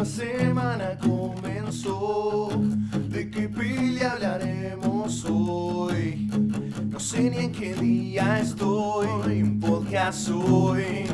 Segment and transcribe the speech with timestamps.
[0.00, 2.48] Otra semana comenzó.
[3.10, 6.26] ¿De qué peli hablaremos hoy?
[6.88, 9.42] No sé ni en qué día estoy.
[9.42, 11.06] Un podcast hoy.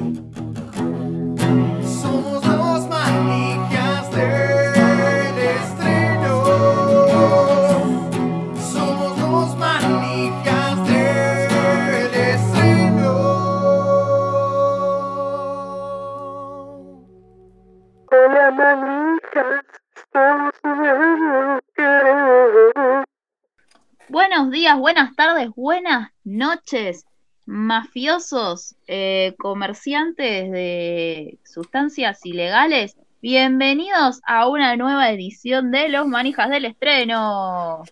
[25.54, 27.04] Buenas tardes, buenas noches,
[27.44, 32.96] mafiosos, eh, comerciantes de sustancias ilegales.
[33.20, 37.82] Bienvenidos a una nueva edición de Los Manijas del Estreno.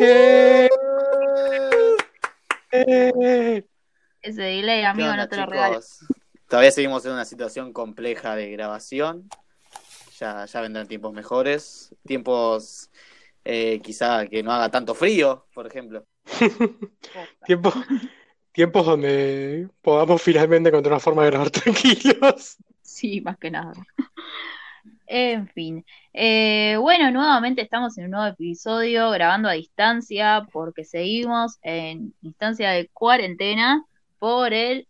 [0.00, 0.68] Eh,
[2.72, 3.64] eh,
[4.22, 5.52] Ese delay, ¿Qué amigo, onda, no te lo chicos?
[5.52, 5.80] regalo.
[6.48, 9.28] Todavía seguimos en una situación compleja de grabación.
[10.18, 11.94] Ya, ya vendrán tiempos mejores.
[12.06, 12.90] Tiempos
[13.44, 16.04] eh, quizá que no haga tanto frío, por ejemplo.
[17.46, 17.72] Tiempo-
[18.52, 22.56] tiempos donde podamos finalmente encontrar una forma de grabar tranquilos.
[22.82, 23.72] Sí, más que nada.
[25.06, 25.84] En fin.
[26.12, 32.70] Eh, bueno, nuevamente estamos en un nuevo episodio grabando a distancia porque seguimos en instancia
[32.70, 33.84] de cuarentena
[34.18, 34.86] por el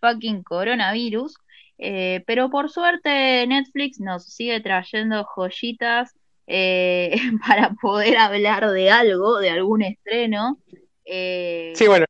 [0.00, 1.36] fucking coronavirus.
[1.80, 6.14] Eh, pero por suerte Netflix nos sigue trayendo joyitas
[6.48, 7.16] eh,
[7.48, 10.60] para poder hablar de algo, de algún estreno.
[11.06, 12.04] Eh, Sí, bueno,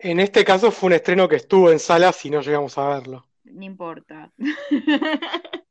[0.00, 3.28] en este caso fue un estreno que estuvo en salas y no llegamos a verlo.
[3.44, 4.32] no importa.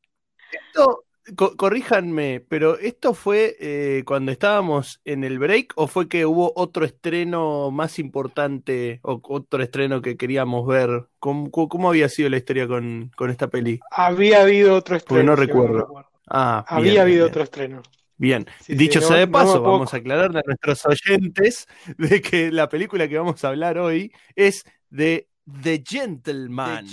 [0.52, 6.26] Esto, co- corríjanme, pero ¿esto fue eh, cuando estábamos en el break o fue que
[6.26, 11.08] hubo otro estreno más importante o otro estreno que queríamos ver?
[11.20, 11.50] ¿Cómo,
[11.90, 13.86] había sido la historia con, con esta peli?
[13.92, 15.24] Había habido otro Porque estreno.
[15.24, 15.94] no si mal recuerdo.
[16.28, 17.28] Ah, Había bien, habido bien.
[17.28, 17.82] otro estreno.
[18.18, 18.48] Bien.
[18.62, 21.68] Sí, Dicho sí, sea de paso, vamos a aclararle a nuestros oyentes
[21.98, 25.28] de que la película que vamos a hablar hoy es de
[25.62, 26.86] The Gentleman.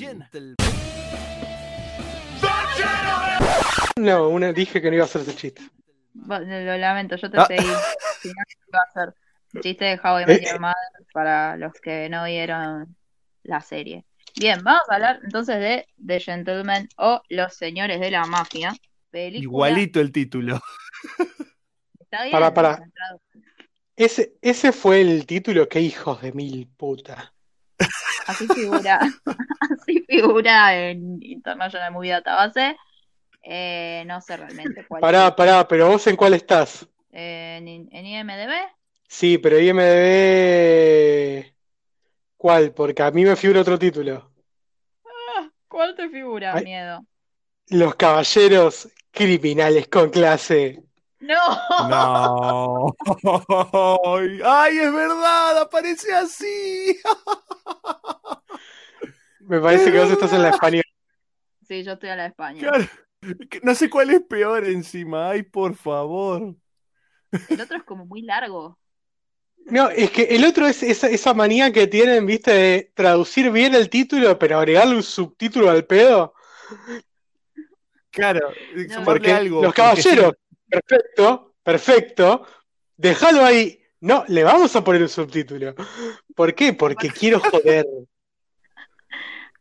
[3.96, 5.62] No, una, dije que no iba a hacer ese chiste.
[6.14, 7.46] Lo lamento, yo te Ah.
[7.46, 7.66] seguí.
[8.24, 8.34] Si no,
[8.68, 9.14] iba a ser
[9.52, 12.96] un chiste de How I Eh, Met Your Mother para los que no vieron
[13.42, 14.04] la serie.
[14.36, 18.72] Bien, vamos a hablar entonces de The Gentleman o Los Señores de la Mafia.
[19.14, 19.42] Película.
[19.44, 20.60] Igualito el título.
[22.00, 23.44] Está bien, la traducción.
[23.94, 27.32] Ese, ese fue el título, qué hijos de mil puta.
[28.26, 28.98] Así figura,
[29.60, 32.76] así figura en International Movie Database.
[33.40, 35.00] Eh, no sé realmente cuál.
[35.00, 36.84] Pará, pará, pero vos en cuál estás?
[37.12, 38.52] En, en IMDb.
[39.06, 41.54] Sí, pero IMDB.
[42.36, 42.72] ¿Cuál?
[42.72, 44.32] Porque a mí me figura otro título.
[45.68, 46.54] ¿Cuál te figura?
[46.56, 46.64] Ay.
[46.64, 47.06] Miedo.
[47.68, 50.82] Los caballeros criminales con clase.
[51.20, 51.38] No.
[51.88, 52.94] No.
[54.44, 57.00] Ay, es verdad, aparece así.
[59.40, 60.82] Me parece que vos estás en la española.
[61.66, 62.60] Sí, yo estoy a la España.
[62.60, 62.84] Claro.
[63.62, 65.30] No sé cuál es peor encima.
[65.30, 66.54] Ay, por favor.
[67.48, 68.78] El otro es como muy largo.
[69.66, 73.74] No, es que el otro es esa, esa manía que tienen, viste, de traducir bien
[73.74, 76.34] el título, pero agregarle un subtítulo al pedo.
[78.14, 78.52] Claro,
[78.88, 79.62] No, Porque algo.
[79.62, 80.34] los caballeros,
[80.68, 82.46] perfecto, perfecto.
[82.96, 83.80] Déjalo ahí.
[84.00, 85.74] No, le vamos a poner un subtítulo.
[86.36, 86.72] ¿Por qué?
[86.74, 87.86] Porque quiero joder.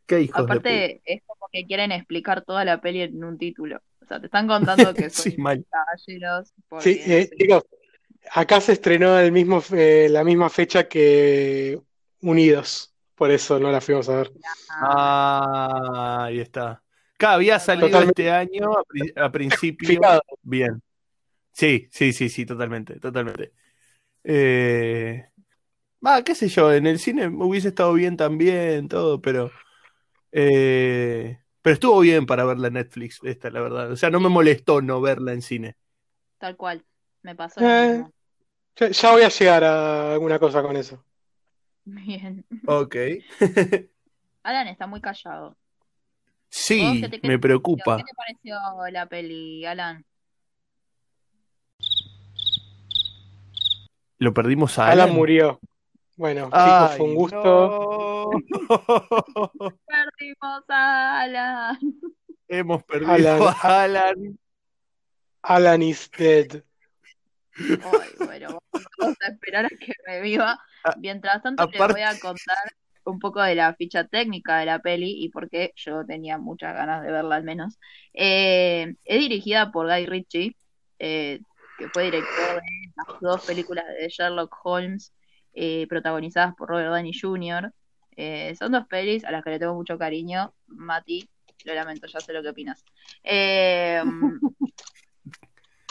[0.05, 3.81] Qué de Aparte, es como que quieren explicar toda la peli en un título.
[4.01, 5.65] O sea, te están contando que son Sí, mal.
[5.69, 6.53] caballeros.
[6.81, 7.63] Sí, eh, chicos,
[8.31, 11.79] acá se estrenó el mismo, eh, la misma fecha que
[12.21, 12.93] Unidos.
[13.15, 14.31] Por eso no la fuimos a ver.
[14.69, 16.82] Ah, ahí está.
[17.31, 18.21] Había salido Totalmente.
[18.23, 18.71] este año
[19.17, 19.87] a, a principio.
[19.87, 20.21] Fijado.
[20.41, 20.81] Bien.
[21.53, 23.53] Sí, sí, sí, sí, totalmente, totalmente.
[24.23, 25.25] Eh...
[26.05, 29.51] Va, qué sé yo, en el cine hubiese estado bien también, todo, pero.
[30.31, 33.91] eh, Pero estuvo bien para verla en Netflix, esta, la verdad.
[33.91, 35.77] O sea, no me molestó no verla en cine.
[36.37, 36.85] Tal cual.
[37.23, 37.87] Me pasó lo Eh.
[37.87, 38.13] mismo.
[38.77, 41.03] Ya, ya voy a llegar a alguna cosa con eso.
[41.85, 42.45] Bien.
[42.65, 42.95] Ok.
[44.43, 45.57] Alan está muy callado.
[46.53, 47.97] ¿Vos Sí, qué te- qué me te preocupa.
[47.97, 48.57] ¿Qué te pareció
[48.91, 50.05] la peli, Alan?
[54.19, 55.15] Lo perdimos a Alan Alan.
[55.15, 55.59] murió.
[56.15, 58.29] Bueno, chicos, Ay, fue un gusto.
[58.29, 58.29] no.
[59.87, 61.79] Perdimos a Alan.
[62.47, 63.41] Hemos perdido Alan.
[63.61, 64.39] a Alan.
[65.41, 66.63] Alan is dead.
[67.57, 68.59] Ay, bueno,
[68.99, 70.59] vamos a esperar a que reviva.
[70.99, 72.57] Mientras tanto, les aparte- voy a contar
[73.05, 76.73] un poco de la ficha técnica de la peli y por qué yo tenía muchas
[76.73, 77.79] ganas de verla al menos.
[78.13, 80.55] Eh, es dirigida por Guy Ritchie,
[80.99, 81.39] eh,
[81.77, 85.13] que fue director de las dos películas de Sherlock Holmes,
[85.53, 87.71] eh, protagonizadas por Robert Downey Jr.
[88.15, 90.53] Eh, son dos pelis a las que le tengo mucho cariño.
[90.67, 91.27] Mati,
[91.65, 92.83] lo lamento, ya sé lo que opinas.
[93.23, 94.01] Eh,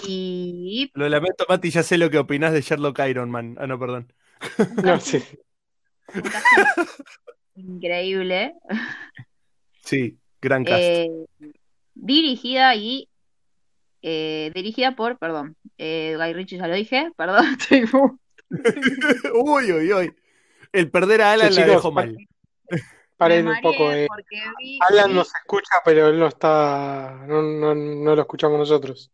[0.06, 3.56] y Lo lamento, Mati, ya sé lo que opinás de Sherlock Iron Man.
[3.58, 4.12] Ah, no, perdón.
[4.82, 5.22] No, sí.
[6.14, 6.46] Un cast
[7.56, 8.54] increíble.
[9.84, 10.82] Sí, gran cast.
[10.82, 11.10] Eh,
[11.94, 13.08] dirigida y
[14.02, 18.18] eh, dirigida por, perdón, eh, Guy Ritchie ya lo dije, perdón, estoy muy-
[19.34, 20.14] uy, uy, uy.
[20.72, 22.16] El perder a Alan Sí, la chicos, dejó mal.
[23.16, 23.92] Paren un poco.
[23.92, 24.08] eh.
[24.58, 27.24] vi, Alan vi- nos escucha, pero él no está.
[27.28, 29.12] No, no, no lo escuchamos nosotros.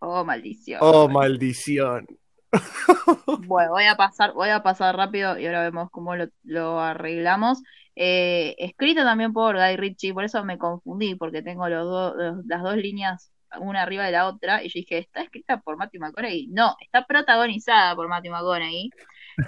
[0.00, 0.78] Oh, maldición.
[0.82, 2.06] Oh, maldición.
[3.46, 7.62] Bueno, voy a pasar, voy a pasar rápido y ahora vemos cómo lo, lo arreglamos.
[7.94, 12.46] Eh, escrita también por Guy Ritchie, por eso me confundí, porque tengo los dos- los-
[12.46, 16.00] las dos líneas una arriba de la otra, y yo dije, ¿está escrita por Matthew
[16.00, 16.48] McConaughey?
[16.48, 18.90] No, está protagonizada por Matthew McConaughey,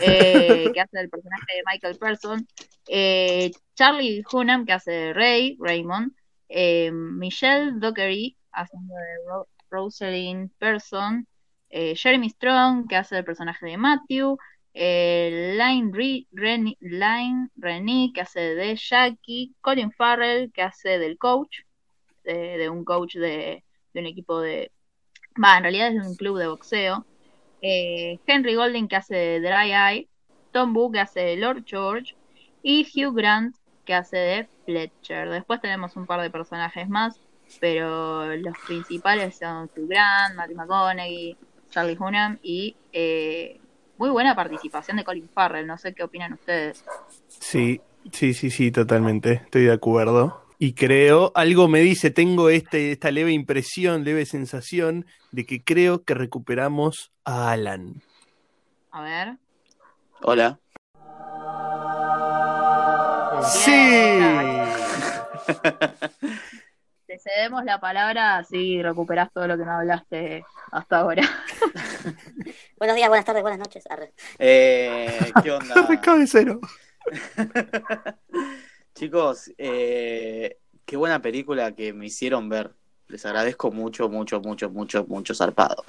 [0.01, 2.47] eh, que hace el personaje de Michael Person,
[2.89, 6.13] eh, Charlie Hunnam, que hace de Ray, Raymond,
[6.93, 11.27] Michelle Dockery, haciendo de Ro- Rosalind Person,
[11.71, 14.37] eh, Jeremy Strong, que hace el personaje de Matthew,
[14.75, 16.27] eh, Line, Re-
[17.57, 21.59] Rennie, que hace de Jackie, Colin Farrell, que hace del coach,
[22.25, 24.73] de, un coach de, de un equipo de...
[25.43, 27.07] Va, en realidad es de un club de boxeo.
[27.63, 30.11] eh, Henry Golding, que hace de Dry Eye,
[30.53, 32.15] Tom Boo, que hace de Lord George,
[32.63, 35.31] y Hugh Grant, que hace de Fletcher.
[35.31, 37.21] Después tenemos un par de personajes más,
[37.59, 41.39] pero los principales son Hugh Grant, Matthew McConaughey,
[41.71, 43.61] Charlie Hunnam y eh,
[43.99, 45.67] muy buena participación de Colin Farrell.
[45.67, 46.85] No sé qué opinan ustedes.
[47.29, 47.81] Sí,
[48.13, 49.35] sí, sí, sí, totalmente.
[49.45, 50.45] Estoy de acuerdo.
[50.61, 56.03] Y creo, algo me dice, tengo este, esta leve impresión, leve sensación de que creo
[56.03, 58.03] que recuperamos a Alan.
[58.91, 59.37] A ver.
[60.23, 60.59] Hola.
[63.47, 64.19] Sí.
[67.19, 71.23] Te cedemos la palabra, así recuperás todo lo que no hablaste hasta ahora.
[72.79, 73.85] Buenos días, buenas tardes, buenas noches.
[73.91, 74.13] Arre.
[74.39, 75.75] Eh, ¿Qué onda?
[75.77, 76.61] Arrancado de cero.
[78.95, 82.73] Chicos, eh, qué buena película que me hicieron ver.
[83.09, 85.85] Les agradezco mucho, mucho, mucho, mucho, mucho zarpado.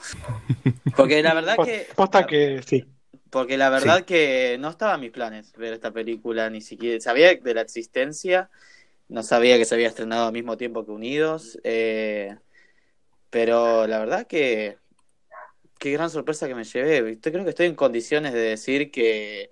[0.95, 1.87] Porque la verdad que.
[1.95, 2.85] Posta que sí.
[3.29, 6.99] Porque la verdad que no estaba en mis planes ver esta película, ni siquiera.
[6.99, 8.49] Sabía de la existencia,
[9.09, 11.59] no sabía que se había estrenado al mismo tiempo que Unidos.
[11.63, 12.37] eh,
[13.29, 14.77] pero la verdad que.
[15.79, 17.19] Qué gran sorpresa que me llevé.
[17.19, 19.49] Creo que estoy en condiciones de decir que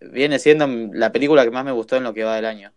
[0.00, 2.72] viene siendo la película que más me gustó en lo que va del año.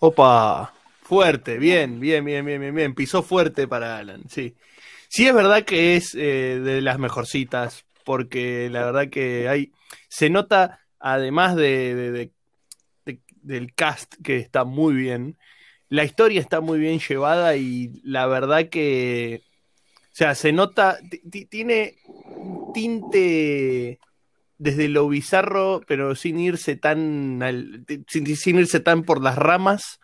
[0.00, 2.94] Opa, fuerte, bien, bien, bien, bien, bien, bien.
[2.94, 4.54] Pisó fuerte para Alan, sí.
[5.08, 9.72] Sí es verdad que es eh, de las mejorcitas, porque la verdad que hay,
[10.08, 12.32] se nota, además de, de- de- de-
[13.42, 15.36] del cast que está muy bien,
[15.88, 19.42] la historia está muy bien llevada y la verdad que,
[19.96, 23.98] o sea, se nota, ti- ti- tiene un tinte
[24.58, 30.00] desde lo bizarro, pero sin irse tan al- sin, sin irse tan por las ramas.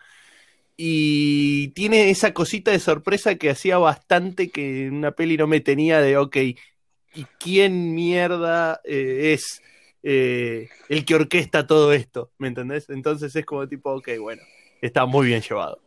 [0.77, 6.01] Y tiene esa cosita de sorpresa que hacía bastante que una peli no me tenía
[6.01, 9.61] de, ok, ¿y quién mierda eh, es
[10.03, 12.31] eh, el que orquesta todo esto?
[12.39, 12.89] ¿Me entendés?
[12.91, 14.43] Entonces es como tipo, ok, bueno,
[14.81, 15.81] está muy bien llevado.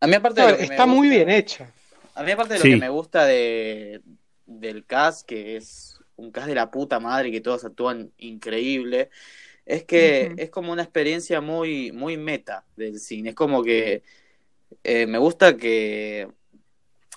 [0.00, 1.72] A mí aparte No, de lo que me está muy gusta- bien hecha.
[2.14, 4.02] A mí aparte de lo que me gusta de,
[4.46, 9.10] del cast, que es un cast de la puta madre y que todos actúan increíble,
[9.66, 13.30] es que es como una experiencia muy, muy meta del cine.
[13.30, 14.02] Es como que
[14.84, 16.28] eh, me gusta que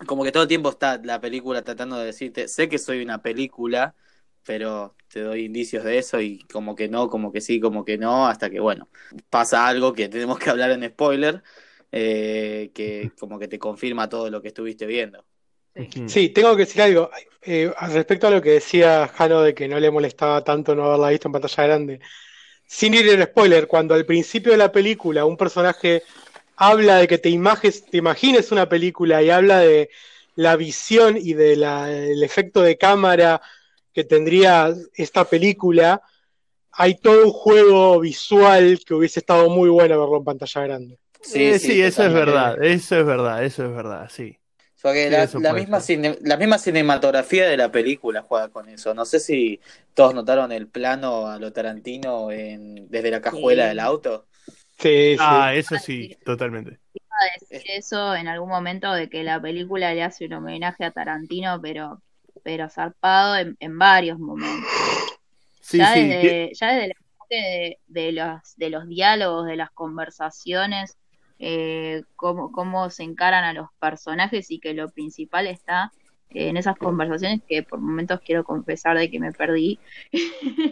[0.05, 3.21] como que todo el tiempo está la película tratando de decirte, sé que soy una
[3.21, 3.95] película,
[4.47, 7.97] pero te doy indicios de eso y como que no, como que sí, como que
[7.97, 8.87] no, hasta que bueno,
[9.29, 11.43] pasa algo que tenemos que hablar en spoiler,
[11.91, 15.25] eh, que como que te confirma todo lo que estuviste viendo.
[16.07, 17.11] Sí, tengo que decir algo.
[17.41, 20.85] Eh, al respecto a lo que decía Jano de que no le molestaba tanto no
[20.85, 21.99] haberla visto en pantalla grande.
[22.65, 26.03] Sin ir en spoiler, cuando al principio de la película un personaje
[26.55, 29.89] habla de que te, images, te imagines una película y habla de
[30.35, 33.41] la visión y del efecto de cámara
[33.97, 35.99] que tendría esta película,
[36.71, 40.99] hay todo un juego visual que hubiese estado muy bueno verlo en pantalla grande.
[41.33, 44.37] Eh, sí, eso es verdad, eso es verdad, eso es verdad, sí.
[44.55, 48.69] O sea, que Sí, la, misma cine- la misma cinematografía de la película juega con
[48.69, 48.93] eso.
[48.93, 49.59] No sé si
[49.95, 53.69] todos notaron el plano a lo Tarantino en, desde la cajuela Sí.
[53.69, 54.27] del auto.
[54.77, 55.17] Sí, sí.
[55.19, 56.77] Ah, eso sí, totalmente.
[56.93, 60.85] Iba a decir eso en algún momento de que la película le hace un homenaje
[60.85, 62.03] a Tarantino, pero,
[62.43, 64.69] pero zarpado en, en varios momentos.
[65.61, 66.07] Sí, ya, sí.
[66.07, 70.97] desde, ya desde el enfoque de, de los, de los diálogos, de las conversaciones,
[71.39, 75.91] eh, cómo, cómo se encaran a los personajes y que lo principal está
[76.29, 79.79] en esas conversaciones que por momentos quiero confesar de que me perdí.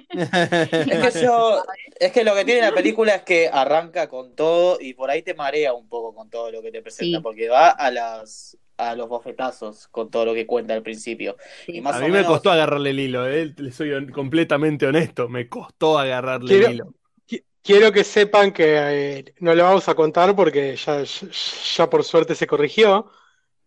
[0.10, 1.63] Es que yo,
[2.00, 5.22] es que lo que tiene la película es que arranca con todo y por ahí
[5.22, 7.24] te marea un poco con todo lo que te presenta, Sí.
[7.24, 11.38] porque va a las a los bofetazos con todo lo que cuenta al principio.
[11.65, 11.77] Sí.
[11.77, 13.53] Y más A mí me costó agarrarle el hilo, ¿eh?
[13.58, 16.94] Le soy completamente honesto, me costó agarrarle Quiero- el hilo.
[17.27, 21.27] Qui- Quiero que sepan que eh, no lo vamos a contar porque ya, ya,
[21.75, 23.10] ya por suerte se corrigió,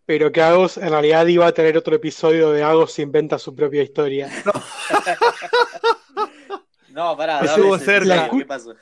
[0.07, 3.83] pero que Agos en realidad iba a tener otro episodio de Agos inventa su propia
[3.83, 4.31] historia.
[6.91, 8.29] No, pará, dame ese- cerca.
[8.31, 8.75] ¿Qué pasó?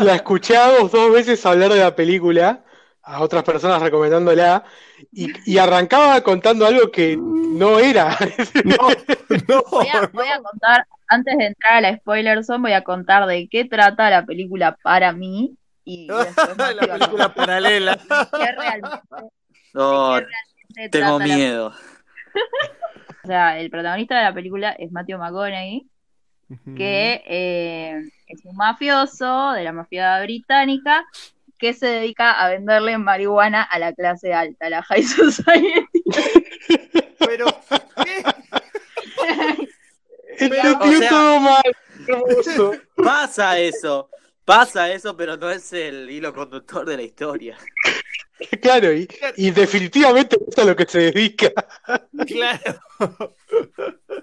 [0.00, 2.64] La escuché a Agos dos veces hablar de la película,
[3.04, 4.64] a otras personas recomendándola,
[5.12, 8.16] y, y arrancaba contando algo que no era.
[8.64, 8.76] No,
[9.48, 12.82] no, Voy a, voy a contar, antes de entrar a la spoiler zone, voy a
[12.82, 17.96] contar de qué trata la película para mí y después la a película paralela.
[17.96, 18.98] qué realmente,
[19.74, 21.72] No, de qué realmente tengo miedo.
[23.24, 25.86] o sea, el protagonista de la película es Matthew McConaughey,
[26.76, 31.04] que eh, es un mafioso de la mafia británica
[31.58, 36.02] que se dedica a venderle marihuana a la clase alta, a la high society.
[37.18, 37.46] Pero,
[38.04, 38.24] ¿qué?
[40.38, 41.62] Entendió o sea- todo mal.
[42.96, 44.10] Pasa eso,
[44.44, 47.56] pasa eso, pero no es el hilo conductor de la historia.
[48.60, 51.52] Claro, y, y definitivamente es a lo que se dedica.
[52.26, 52.80] Claro.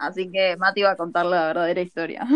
[0.01, 2.27] Así que Mati va a contar la verdadera historia.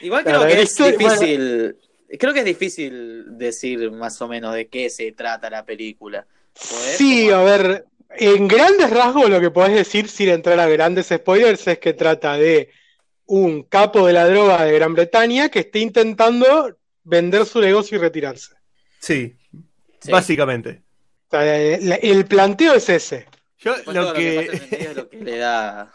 [0.00, 0.96] Igual creo que es bueno.
[0.98, 1.76] difícil,
[2.18, 6.26] creo que es difícil decir más o menos de qué se trata la película.
[6.54, 11.08] Sí, Como- a ver, en grandes rasgos lo que podés decir sin entrar a grandes
[11.08, 12.70] spoilers es que trata de
[13.26, 18.00] un capo de la droga de Gran Bretaña que está intentando vender su negocio y
[18.00, 18.54] retirarse.
[19.00, 19.34] Sí,
[20.00, 20.10] Sí.
[20.10, 20.82] básicamente.
[21.26, 23.26] O sea, el, el planteo es ese.
[23.58, 24.38] Yo lo que
[24.70, 25.92] es lo que le da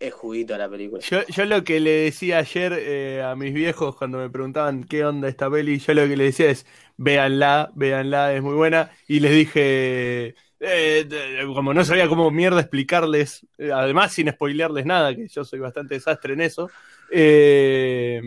[0.00, 1.02] el juguito a la película.
[1.02, 5.04] yo, yo lo que le decía ayer eh, a mis viejos cuando me preguntaban qué
[5.04, 6.66] onda esta peli, yo lo que le decía es,
[6.96, 8.90] véanla, véanla, es muy buena.
[9.06, 11.08] Y les dije, eh,
[11.54, 15.94] como no sabía cómo mierda explicarles, eh, además sin spoilearles nada, que yo soy bastante
[15.94, 16.70] desastre en eso,
[17.10, 18.20] eh,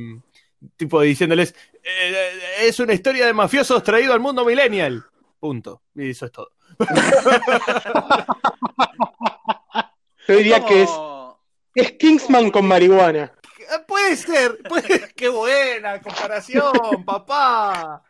[0.75, 2.29] tipo diciéndoles, eh,
[2.61, 5.03] es una historia de mafiosos traído al mundo millennial.
[5.39, 5.81] Punto.
[5.95, 6.51] Y eso es todo.
[10.25, 10.89] Yo diría que es,
[11.75, 13.33] es Kingsman con marihuana.
[13.59, 16.71] Eh, Puede ser, puede- qué buena comparación,
[17.05, 18.03] papá.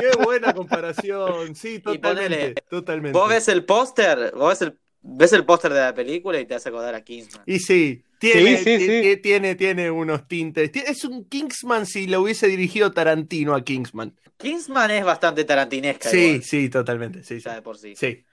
[0.00, 3.18] Qué buena comparación, sí, ponele, totalmente, totalmente.
[3.18, 6.54] Vos ves el póster, vos ves el, ves el póster de la película y te
[6.54, 7.42] hace acordar a Kingsman.
[7.46, 9.16] Y sí, tiene, Sí, sí, ti- sí.
[9.18, 10.72] tiene, tiene unos tintes.
[10.72, 14.16] Ti- Es un Kingsman si lo hubiese dirigido Tarantino a Kingsman.
[14.38, 16.08] Kingsman es bastante tarantinesca.
[16.08, 17.44] Sí, igual, sí, totalmente, sí, sí.
[17.44, 17.94] ya de por sí.
[17.96, 18.24] Sí.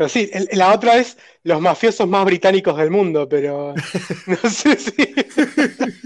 [0.00, 3.74] Pero sí, el- la otra es los mafiosos más británicos del mundo, pero
[4.26, 4.92] no sé si,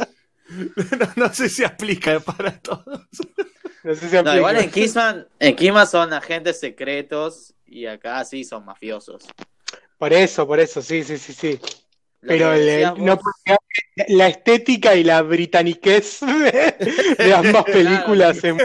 [0.98, 2.84] No, no sé si aplica para todos.
[3.84, 4.36] no sé si No, aplica.
[4.36, 9.26] igual en Kingsman, en Kingsman son agentes secretos y acá sí son mafiosos.
[9.96, 11.60] Por eso, por eso, sí, sí, sí, sí.
[12.20, 13.20] Pero el- no,
[14.08, 16.74] la estética y la britaniquez de,
[17.24, 18.58] de ambas películas en-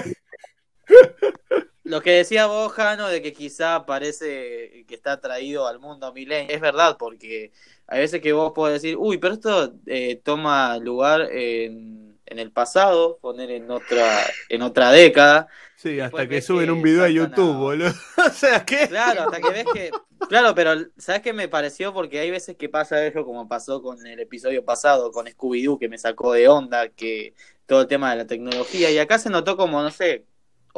[1.89, 6.53] Lo que decía vos, Jano, de que quizá parece que está traído al mundo milenio,
[6.53, 7.51] es verdad, porque
[7.88, 12.51] hay veces que vos podés decir, uy, pero esto eh, toma lugar en, en el
[12.51, 15.48] pasado, poner en otra, en otra década.
[15.77, 17.91] Sí, hasta que suben que un video a YouTube, boludo.
[18.17, 18.88] O sea, ¿qué?
[18.88, 19.91] Claro, hasta que ves que.
[20.27, 21.91] Claro, pero ¿sabes qué me pareció?
[21.91, 25.89] Porque hay veces que pasa eso, como pasó con el episodio pasado, con Scooby-Doo, que
[25.89, 27.34] me sacó de onda, que
[27.65, 30.25] todo el tema de la tecnología, y acá se notó como, no sé,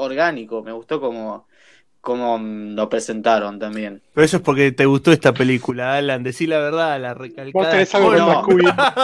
[0.03, 1.47] orgánico, me gustó como,
[2.01, 4.01] como lo presentaron también.
[4.13, 6.23] Pero eso es porque te gustó esta película, Alan.
[6.23, 7.83] Decí la verdad, la recalcada.
[7.93, 8.47] algo.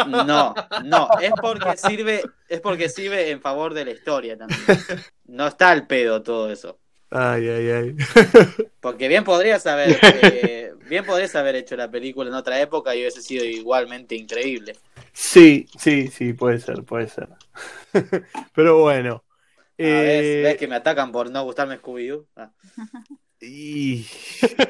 [0.25, 4.61] No, no, es porque sirve, es porque sirve en favor de la historia también.
[5.25, 6.79] No está al pedo todo eso.
[7.09, 7.95] Ay, ay, ay.
[8.81, 12.99] Porque bien podrías haber, eh, bien podrías haber hecho la película en otra época y
[12.99, 14.73] hubiese sido igualmente increíble.
[15.13, 17.29] Sí, sí, sí, puede ser, puede ser.
[18.53, 19.23] Pero bueno.
[19.79, 20.23] Ah, ¿ves?
[20.23, 22.25] eh, ¿Ves que me atacan por no gustarme Scooby-Doo?
[22.35, 22.51] Ah.
[23.41, 24.05] y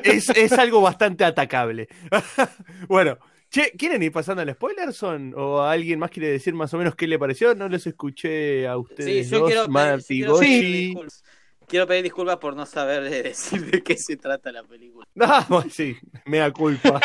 [0.03, 1.87] es, es algo bastante atacable.
[2.87, 3.17] bueno,
[3.49, 5.33] Che, ¿quieren ir pasando al spoiler, son?
[5.37, 7.55] ¿O alguien más quiere decir más o menos qué le pareció?
[7.55, 11.23] No les escuché a Sí, ustedes yo dos, quiero pedir, Mati, sí, quiero pedir disculpas.
[11.65, 15.05] Quiero pedir disculpas por no saber de decir de qué se trata la película.
[15.19, 16.99] Ah, bueno, sí, me da culpa.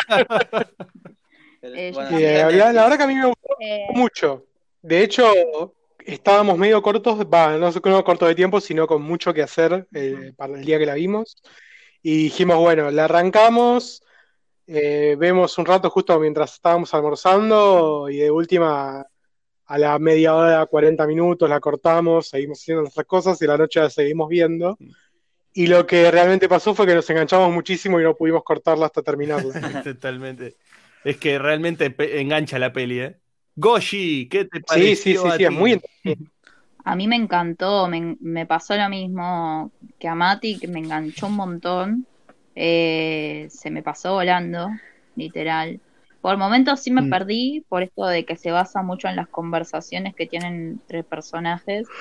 [1.61, 2.17] Pero, Eh, bueno.
[2.17, 2.73] Eh, la, la Netflix.
[2.83, 4.45] verdad que a mí me gustó Eh, mucho.
[4.81, 9.41] De hecho, estábamos medio cortos, va, no, no cortos de tiempo, sino con mucho que
[9.41, 11.41] hacer eh, para el día que la vimos.
[12.01, 14.03] Y dijimos, bueno, la arrancamos,
[14.67, 19.05] eh, vemos un rato justo mientras estábamos almorzando y de última
[19.65, 23.79] a la media hora, 40 minutos la cortamos, seguimos haciendo nuestras cosas y la noche
[23.79, 24.77] la seguimos viendo.
[25.53, 29.01] Y lo que realmente pasó fue que nos enganchamos muchísimo y no pudimos cortarla hasta
[29.01, 29.53] terminarla.
[29.83, 30.55] Totalmente.
[31.03, 33.17] Es que realmente engancha la peli, ¿eh?
[33.55, 35.79] Goshi, ¿qué te Sí, pareció sí, sí, a sí, es muy
[36.85, 41.27] a mí me encantó, me, me pasó lo mismo que a Mati, que me enganchó
[41.27, 42.07] un montón.
[42.55, 44.69] Eh, se me pasó volando,
[45.15, 45.81] literal.
[46.21, 47.07] Por momentos sí me Mm.
[47.07, 51.91] perdí, por esto de que se basa mucho en las conversaciones que tienen entre personajes.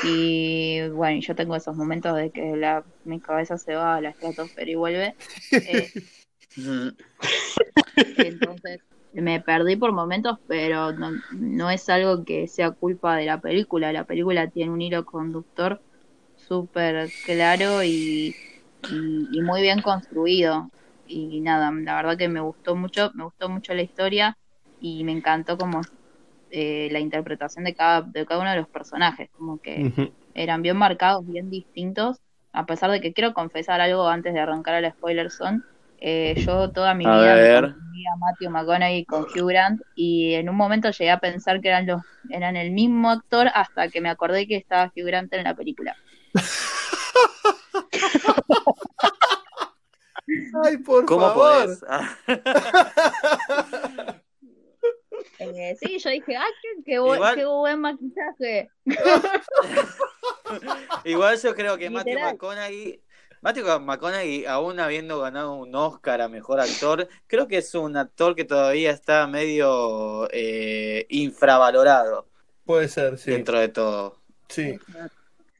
[0.00, 4.10] Y bueno, yo tengo esos momentos de que la, mi cabeza se va a la
[4.10, 5.16] estratosfera y vuelve.
[5.64, 5.92] Eh,
[6.56, 6.92] Ujú.
[8.16, 8.80] entonces
[9.12, 13.92] me perdí por momentos, pero no, no es algo que sea culpa de la película.
[13.92, 15.82] La película tiene un hilo conductor
[16.34, 18.36] súper claro y,
[18.80, 20.70] y- y muy bien construido.
[21.04, 24.38] Y nada, la verdad que me gustó mucho, me gustó mucho la historia
[24.78, 25.82] y me encantó como
[26.50, 29.88] eh, la interpretación de cada, de cada uno de los personajes, como que
[30.34, 32.18] eran bien marcados, bien distintos,
[32.52, 35.62] a pesar de que quiero confesar algo antes de arrancar al spoiler zone.
[36.04, 37.64] Eh, yo toda mi A vida me ver.
[37.72, 41.68] confundía a Matthew McConaughey con Hugh Grant y en un momento llegué a pensar que
[41.68, 45.44] eran los eran el mismo actor hasta que me acordé que estaba Hugh Grant en
[45.44, 45.96] la película.
[50.64, 51.64] Ay, por ¿Cómo favor.
[51.64, 51.84] podés?
[51.88, 52.16] Ah,
[55.38, 58.70] Eh, sí, yo dije, ¡ay, qué, qué bu- Igual- qué buen maquillaje!
[61.04, 62.18] Igual yo creo que Matthew.
[62.20, 63.00] McConaughey,
[63.42, 68.36] Matthew McConaughey, aún habiendo ganado un Oscar a mejor actor, creo que es un actor
[68.36, 72.28] que todavía está medio eh, infravalorado
[72.64, 73.32] Puede ser, sí.
[73.32, 74.16] dentro de todo.
[74.48, 74.78] Sí.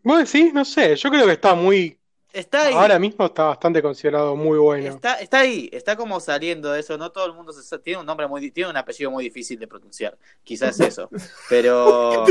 [0.04, 1.98] Bueno, sí, no sé, yo creo que está muy,
[2.32, 2.74] Está ahí.
[2.74, 4.88] ahora mismo está bastante considerado muy bueno.
[4.88, 6.96] Está, está ahí, está como saliendo de eso.
[6.96, 9.66] No todo el mundo se, tiene un nombre muy, tiene un apellido muy difícil de
[9.66, 10.16] pronunciar.
[10.42, 11.10] Quizás eso.
[11.50, 12.24] Pero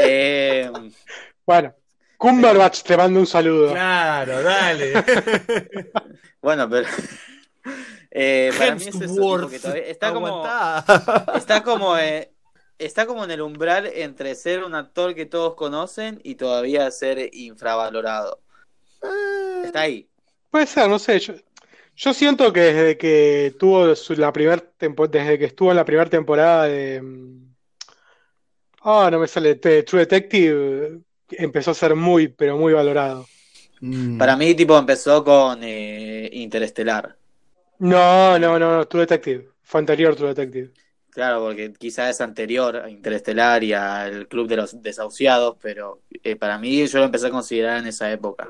[0.00, 0.70] eh,
[1.44, 1.74] Bueno,
[2.22, 3.72] Cumberbatch te mando un saludo.
[3.72, 4.92] Claro, dale.
[6.40, 6.86] bueno, pero
[8.10, 9.50] eh, para mí es eso, tipo, Hemsworth.
[9.50, 10.44] que todavía está como
[11.34, 12.30] está como eh,
[12.78, 17.28] está como en el umbral entre ser un actor que todos conocen y todavía ser
[17.34, 18.40] infravalorado.
[19.64, 20.08] Está ahí.
[20.50, 21.18] Puede ser, no sé.
[21.18, 21.34] Yo,
[21.96, 25.84] yo siento que desde que tuvo su- la primer tempo- desde que estuvo en la
[25.84, 27.54] primera temporada de mm,
[28.82, 31.00] ah, no me sale de True Detective,
[31.38, 33.26] empezó a ser muy, pero muy valorado.
[33.80, 34.18] Mm.
[34.18, 37.16] Para mí, tipo, empezó con eh, Interestelar.
[37.78, 39.48] No, no, no, no, True Detective.
[39.62, 40.70] Fue anterior True Detective.
[41.10, 46.36] Claro, porque quizás es anterior a Interestelar y al Club de los Desahuciados, pero eh,
[46.36, 48.48] para mí yo lo empecé a considerar en esa época,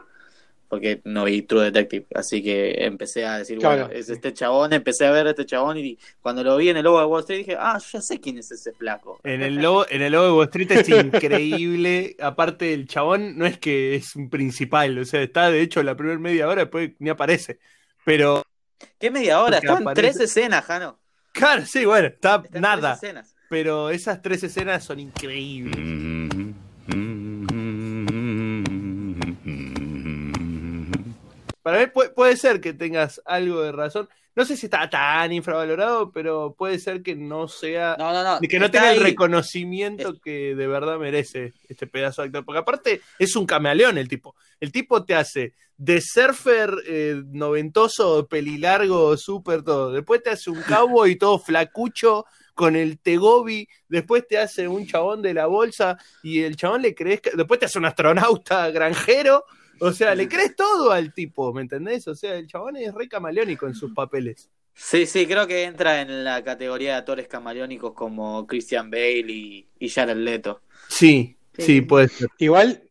[0.72, 4.72] porque no vi True Detective, así que empecé a decir, Claro, bueno, es este chabón,
[4.72, 7.20] empecé a ver a este chabón y cuando lo vi en el Lobo de Wall
[7.20, 9.20] Street dije, ah, yo ya sé quién es ese flaco.
[9.22, 12.16] En el logo, en el logo de Wall Street es increíble.
[12.22, 15.94] Aparte, el chabón no es que es un principal, o sea, está de hecho la
[15.94, 17.58] primera media hora, después ni aparece.
[18.06, 18.42] Pero,
[18.98, 19.58] ¿Qué media hora?
[19.58, 20.98] Están aparece- tres escenas, Jano.
[21.32, 22.92] claro, sí, bueno, está Están nada.
[22.98, 23.34] tres escenas.
[23.50, 25.76] Pero esas tres escenas son increíbles.
[31.62, 34.08] Para mí pu- puede ser que tengas algo de razón.
[34.34, 37.96] No sé si está tan infravalorado, pero puede ser que no sea.
[37.98, 38.40] No, no, no.
[38.40, 42.44] que no tenga el reconocimiento que de verdad merece este pedazo de actor.
[42.44, 44.34] Porque aparte es un camaleón el tipo.
[44.58, 49.92] El tipo te hace de surfer eh, noventoso, pelilargo, súper todo.
[49.92, 53.68] Después te hace un cowboy todo flacucho con el tegobi.
[53.88, 57.20] Después te hace un chabón de la bolsa y el chabón le crees.
[57.20, 59.44] que- Después te hace un astronauta granjero.
[59.82, 62.06] O sea, le crees todo al tipo, ¿me entendés?
[62.08, 64.48] O sea, el chabón es re camaleónico en sus papeles.
[64.74, 69.68] Sí, sí, creo que entra en la categoría de actores camaleónicos como Christian Bale y,
[69.78, 70.62] y Jared Leto.
[70.88, 71.62] Sí, Sí.
[71.62, 72.28] sí, puede ser.
[72.38, 72.82] Igual,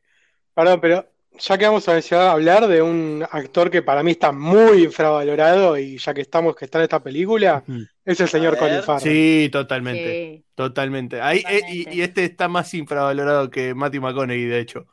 [0.53, 4.83] perdón, pero ya que vamos a hablar de un actor que para mí está muy
[4.83, 7.63] infravalorado y ya que estamos que está en esta película,
[8.05, 8.57] es el señor.
[8.57, 9.01] Colin Farrell.
[9.11, 10.35] Sí, totalmente.
[10.35, 10.45] Sí.
[10.53, 11.21] Totalmente.
[11.21, 14.85] Ahí, eh, y este está más infravalorado que Matthew McConaughey, de hecho.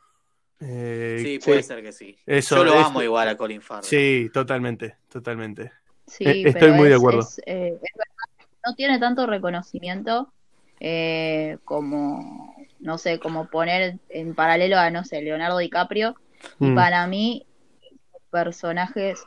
[0.61, 1.67] Eh, Sí, puede sí.
[1.67, 2.17] ser que sí.
[2.25, 3.89] Eso, Yo lo es- amo igual a Colin Farrell.
[3.89, 5.71] Sí, totalmente, totalmente.
[6.07, 7.19] Sí, Eh, estoy muy de acuerdo.
[7.19, 8.15] es, eh, es verdad
[8.65, 10.33] no tiene tanto reconocimiento
[10.81, 16.15] eh, como, no sé, como poner en paralelo a, no sé, Leonardo DiCaprio.
[16.59, 16.75] Y Mm.
[16.75, 17.47] para mí,
[18.31, 19.25] personajes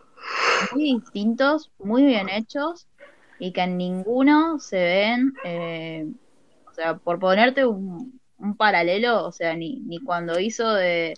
[0.73, 2.87] muy distintos, muy bien hechos,
[3.39, 6.07] y que en ninguno se ven, eh,
[6.71, 11.15] o sea, por ponerte un, un paralelo, o sea, ni, ni cuando hizo de,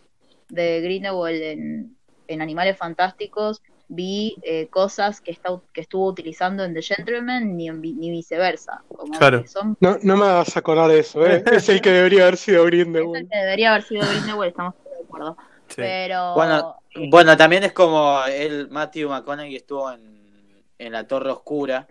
[0.48, 1.96] de Grindelwald en,
[2.28, 7.68] en Animales Fantásticos, vi eh, cosas que, está, que estuvo utilizando en The Gentleman, ni,
[7.68, 8.82] en ni viceversa.
[8.88, 9.44] Como Claro.
[9.46, 11.42] son No, no me hagas acordar de eso, ¿eh?
[11.52, 13.30] Es el que debería haber sido es el Grindelwald.
[13.30, 15.36] que debería haber sido Grindelwald, estamos todos de acuerdo.
[15.68, 15.74] Sí.
[15.76, 21.30] Pero Bueno, eh, Bueno, también es como el Matthew McConaughey estuvo en, en La Torre
[21.30, 21.86] Oscura,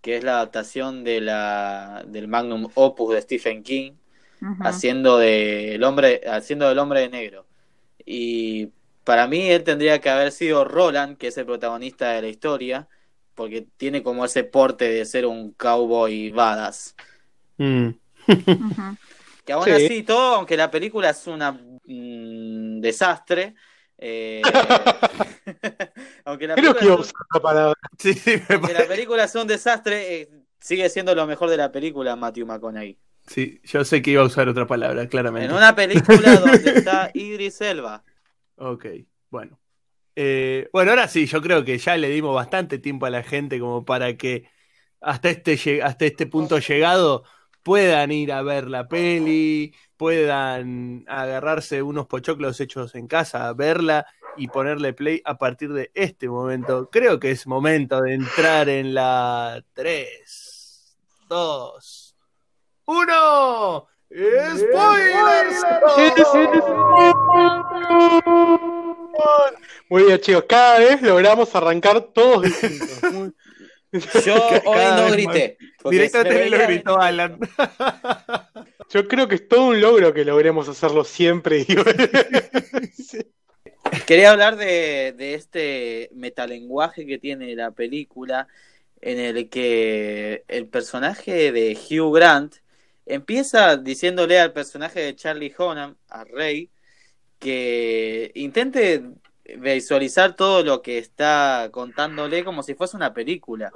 [0.00, 3.92] que es la adaptación de la, del Magnum Opus de Stephen King,
[4.60, 7.46] haciendo de el hombre, haciendo del hombre de negro.
[8.04, 8.68] Y
[9.04, 12.88] para mí él tendría que haber sido Roland, que es el protagonista de la historia,
[13.34, 16.94] porque tiene como ese porte de ser un cowboy badass.
[17.58, 17.88] Mm.
[19.44, 19.70] Que aún Sí.
[19.72, 23.54] así todo, aunque la película es una mm, desastre,
[23.98, 24.40] eh,
[26.24, 27.80] aunque la Creo película que iba a es un- usar la palabra.
[27.98, 30.28] Sí, sí, me que la película es un desastre, eh,
[30.60, 32.98] sigue siendo lo mejor de la película, Matthew McConaughey.
[33.26, 35.48] Sí, yo sé que iba a usar otra palabra, claramente.
[35.48, 38.04] En una película donde está Idris Elba.
[38.56, 38.86] Ok,
[39.30, 39.58] bueno.
[40.16, 43.58] Eh, bueno, ahora sí, yo creo que ya le dimos bastante tiempo a la gente
[43.58, 44.48] como para que
[45.00, 47.24] hasta este, hasta este punto llegado
[47.62, 54.06] puedan ir a ver la peli, puedan agarrarse unos pochoclos hechos en casa, verla
[54.36, 56.90] y ponerle play a partir de este momento.
[56.90, 62.03] Creo que es momento de entrar en la 3, 2,
[62.86, 63.88] 1.
[64.56, 65.64] ¡Spoilers!
[69.88, 70.44] Muy bien, chicos.
[70.48, 73.32] Cada vez logramos arrancar todos distintos.
[74.24, 75.56] Yo hoy no grité.
[75.88, 77.38] Directamente lo gritó Alan.
[78.90, 81.66] Yo creo que es todo un logro que logremos hacerlo siempre.
[82.94, 83.18] Sí.
[84.06, 88.48] Quería hablar de, de este metalenguaje que tiene la película,
[89.00, 92.56] en el que el personaje de Hugh Grant
[93.06, 96.70] empieza diciéndole al personaje de Charlie Hunnam, a Rey,
[97.38, 99.02] que intente
[99.58, 103.72] visualizar todo lo que está contándole como si fuese una película.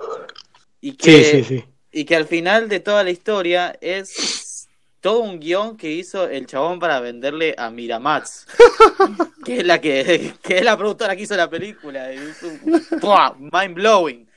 [0.80, 1.64] Y que, Sí, sí, sí.
[1.92, 4.68] y que al final de toda la historia es
[5.00, 8.46] todo un guion que hizo el chabón para venderle a Miramax,
[9.44, 12.10] que es la que, que es la productora que hizo la película.
[12.10, 12.42] Es
[13.38, 14.28] mind blowing.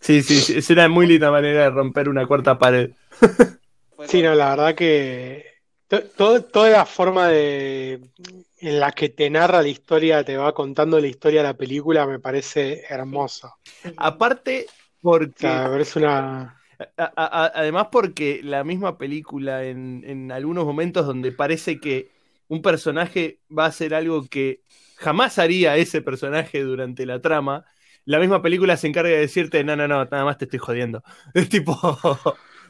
[0.00, 2.90] Sí, sí, sí, es una muy linda manera de romper una cuarta pared.
[4.06, 5.44] Sí, no, la verdad que
[5.88, 8.10] to- to- toda la forma de
[8.60, 12.06] en la que te narra la historia, te va contando la historia de la película,
[12.06, 13.54] me parece hermosa.
[13.96, 14.66] Aparte,
[15.36, 15.40] O porque.
[15.40, 16.60] sea, me parece una.
[16.96, 22.10] a- a- además, porque la misma película, en, en algunos momentos donde parece que
[22.48, 24.62] un personaje va a hacer algo que
[24.96, 27.64] jamás haría ese personaje durante la trama,
[28.04, 31.02] la misma película se encarga de decirte: no, no, no, nada más te estoy jodiendo.
[31.34, 31.76] Es tipo.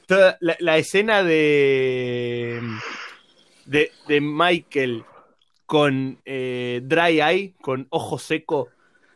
[0.08, 2.60] Toda la, la escena de,
[3.66, 3.92] de.
[4.08, 5.04] de Michael
[5.66, 8.70] con eh, Dry Eye, con ojo seco,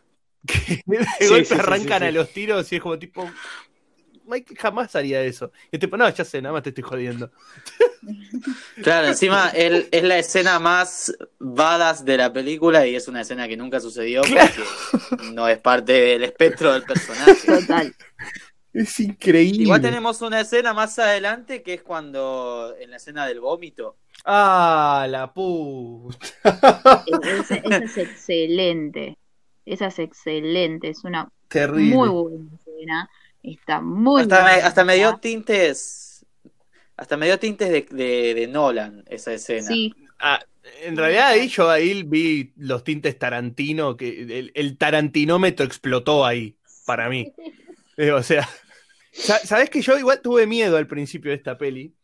[0.47, 2.09] que de Sí, golpe sí, arrancan sí, sí.
[2.09, 3.29] a los tiros y es como tipo.
[4.25, 5.51] Michael jamás haría eso.
[5.73, 7.31] Y tipo, no, ya sé, nada más te estoy jodiendo.
[8.83, 13.47] Claro, encima él es la escena más badass de la película y es una escena
[13.47, 17.35] que nunca sucedió porque no es parte del espectro del personaje.
[17.47, 17.95] Total.
[18.73, 19.63] Es increíble.
[19.63, 23.97] Igual tenemos una escena más adelante que es cuando en la escena del vómito.
[24.25, 26.19] Ah, la puta.
[27.05, 29.19] Esa, esa es excelente.
[29.65, 30.89] Esa es excelente.
[30.89, 31.95] Es una Terrible.
[31.95, 33.11] muy buena escena.
[33.43, 36.27] Está muy Hasta me, bien hasta me dio tintes.
[36.97, 39.69] Hasta me dio tintes de, de, de Nolan esa escena.
[39.69, 40.41] Sí, Ah,
[40.83, 46.57] en realidad ahí yo ahí vi los tintes Tarantino, que el, el tarantinómetro explotó ahí,
[46.85, 47.33] para mí.
[47.99, 48.49] Eh, o sea,
[49.13, 51.95] ¿sabes que yo igual tuve miedo al principio de esta peli?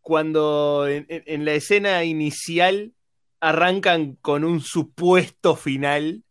[0.00, 2.92] Cuando en, la escena inicial
[3.40, 6.22] arrancan con un supuesto final.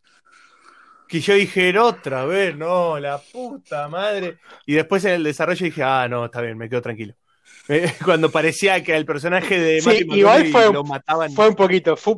[1.08, 4.38] Que yo dije, otra vez, no, la puta madre.
[4.66, 7.14] Y después en el desarrollo dije, ah, no, está bien, me quedo tranquilo.
[7.70, 11.30] Eh, Cuando parecía que al personaje de Sí, igual fue- lo mataban.
[11.32, 11.98] Fue un poquito.
[11.98, 12.16] fue-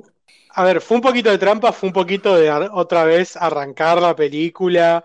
[0.51, 4.15] a ver, fue un poquito de trampa, fue un poquito de otra vez arrancar la
[4.15, 5.05] película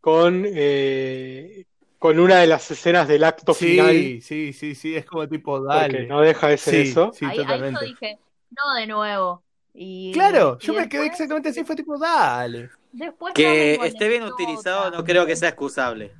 [0.00, 1.64] con, eh,
[1.98, 5.60] con una de las escenas del acto final, Sí, sí, sí, sí, es como tipo,
[5.60, 5.98] dale.
[5.98, 7.12] porque no deja de ser Sí, eso.
[7.12, 8.18] sí, ahí, ahí yo dije,
[8.50, 9.44] no de nuevo.
[9.74, 12.70] Y, Claro, y yo me quedé exactamente así, fue tipo, dale.
[12.92, 16.12] después Que esté bien utilizado no creo que sea excusable.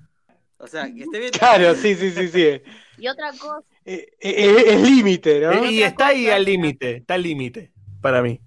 [0.58, 1.32] O sea, que esté bien.
[1.38, 2.62] Claro, sí, sí, sí, sí.
[2.96, 5.64] Y otra cosa, Eh, eh, Es límite, ¿no?
[5.64, 8.40] Y está ahí al límite, está al límite, para mí.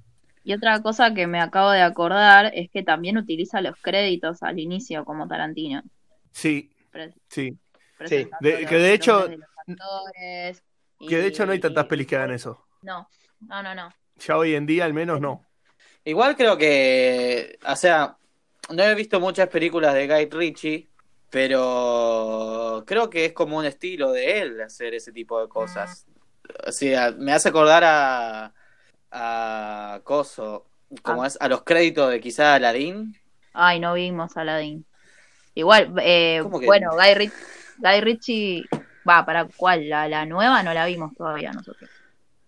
[0.44, 4.60] y otra cosa que me acabo de acordar es que también utiliza los créditos al
[4.60, 5.82] inicio como Tarantino.
[6.32, 7.58] Sí, Pre- sí.
[8.00, 8.28] De-
[8.62, 10.64] los que de hecho- de actores
[11.08, 12.66] Que de hecho no hay tantas pelis que hagan eso.
[12.82, 13.08] No,
[13.42, 13.90] no, no, no.
[14.18, 15.46] Ya hoy en día al menos no.
[16.04, 18.18] Igual creo que, o sea,
[18.70, 20.90] no he visto muchas películas de Guy Ritchie,
[21.30, 26.06] pero creo que es como un estilo de él hacer ese tipo de cosas.
[26.68, 28.54] O sea, me hace acordar a,
[29.12, 30.66] a Coso,
[31.04, 31.28] como Ah.
[31.28, 33.16] es, a los créditos de quizá Aladdin.
[33.54, 34.86] Ay, no vimos Aladdin.
[35.56, 37.38] Igual, eh, ¿Cómo que bueno, Guy, Ritchie,
[37.78, 38.66] Guy Ritchie,
[39.08, 39.90] va, ¿para cuál?
[39.90, 41.90] La, la nueva no la vimos todavía nosotros.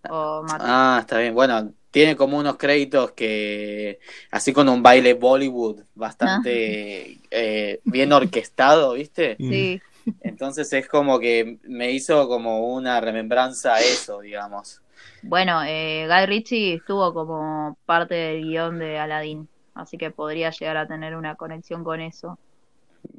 [0.08, 0.44] O.
[0.58, 1.34] Ah, está bien.
[1.34, 8.94] Bueno, tiene como unos créditos que, así con un baile Bollywood bastante eh, bien orquestado,
[8.94, 9.36] ¿viste?
[9.38, 9.80] Sí,
[10.20, 14.82] Entonces es como que me hizo como una remembranza a eso, digamos.
[15.22, 20.76] bueno, eh, Guy Ritchie estuvo como parte del guion de Aladdin, así que podría llegar
[20.76, 22.38] a tener una conexión con eso.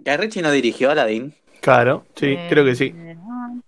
[0.06, 1.34] Guy Ritchie no dirigió Aladdin.
[1.62, 2.95] Claro, sí, Eh, creo que sí.
[3.17, 3.60] ah.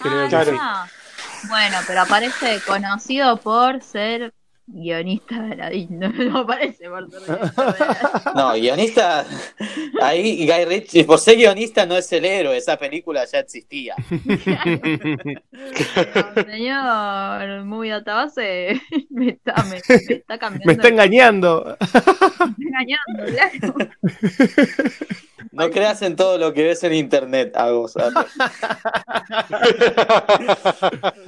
[0.00, 0.52] Creo Ah, que sí.
[0.52, 1.48] no.
[1.48, 4.32] Bueno, pero aparece conocido por ser
[4.66, 6.84] guionista de Aladdin, no, no aparece.
[8.34, 9.24] No, guionista.
[10.00, 12.56] Ahí Guy Ritchie, por ser guionista, no es el héroe.
[12.56, 13.94] Esa película ya existía.
[14.44, 20.66] Pero, señor, muy database, me está, me, me está cambiando.
[20.66, 21.76] Me está engañando.
[21.80, 22.02] me está
[22.58, 23.74] engañando, claro.
[25.52, 27.94] No creas en todo lo que ves en internet, Agos.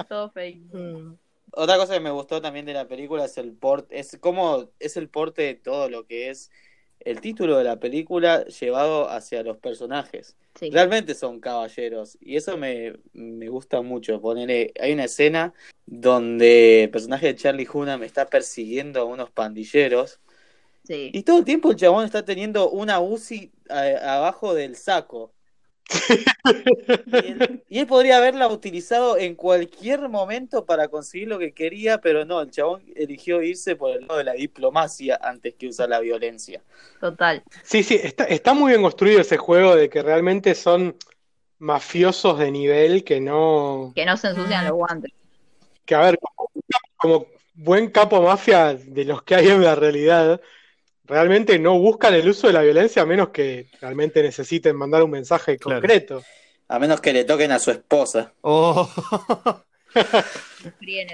[0.09, 1.17] Todo fake.
[1.59, 4.99] Otra cosa que me gustó también de la película es el porte, es como es
[4.99, 6.51] el porte de todo lo que es
[7.01, 10.37] el título de la película llevado hacia los personajes.
[10.61, 10.71] Sí.
[10.71, 14.21] Realmente son caballeros y eso me, me gusta mucho.
[14.21, 15.55] Ponerle, hay una escena
[15.87, 20.21] donde el personaje de Charlie Hunnam está persiguiendo a unos pandilleros
[20.85, 21.11] sí.
[21.15, 25.33] y todo el tiempo el chabón está teniendo una UCI a- abajo del saco.
[27.13, 31.99] Y él, y él podría haberla utilizado en cualquier momento para conseguir lo que quería,
[31.99, 35.89] pero no, el chabón eligió irse por el lado de la diplomacia antes que usar
[35.89, 36.63] la violencia.
[37.01, 37.43] Total.
[37.63, 40.97] Sí, sí, está, está muy bien construido ese juego de que realmente son
[41.59, 43.93] mafiosos de nivel que no.
[43.95, 45.13] Que no se ensucian los guantes.
[45.85, 46.51] Que a ver, como,
[46.97, 50.41] como buen capo mafia de los que hay en la realidad,
[51.07, 55.11] realmente no buscan el uso de la violencia a menos que realmente necesiten mandar un
[55.11, 55.81] mensaje Claro.
[55.81, 56.23] concreto.
[56.69, 58.33] A menos que le toquen a su esposa.
[58.43, 58.91] Oh.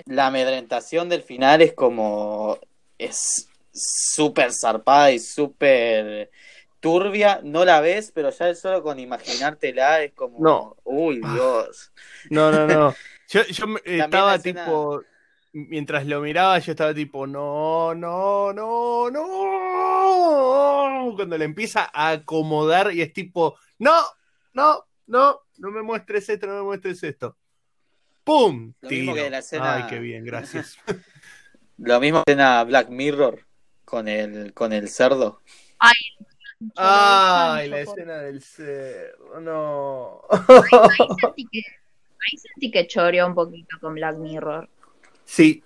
[0.07, 2.59] La amedrentación del final es como.
[2.98, 6.31] Es súper zarpada y súper
[6.81, 7.40] turbia.
[7.42, 10.38] No la ves, pero ya solo con imaginártela es como.
[10.40, 10.76] No.
[10.85, 11.92] Uy, Dios.
[12.31, 12.94] No, no, no.
[13.28, 15.02] Yo, yo estaba escena- tipo.
[15.55, 21.12] Mientras lo miraba, yo estaba tipo, no, no, no, no.
[21.15, 24.01] Cuando le empieza a acomodar y es tipo, no,
[24.55, 27.37] no, no, no me muestres esto, no me muestres esto.
[28.25, 28.73] ¡Pum!
[28.81, 30.79] Lo mismo que la escena- Ay, qué bien, gracias.
[31.79, 33.45] Lo mismo escena Black Mirror
[33.85, 35.41] con el, con el cerdo.
[36.77, 40.23] Ay, la Por- escena del cerdo, no.
[40.31, 44.69] Ahí sentí que, ahí sentí que choreó un poquito con Black Mirror.
[45.33, 45.62] Sí,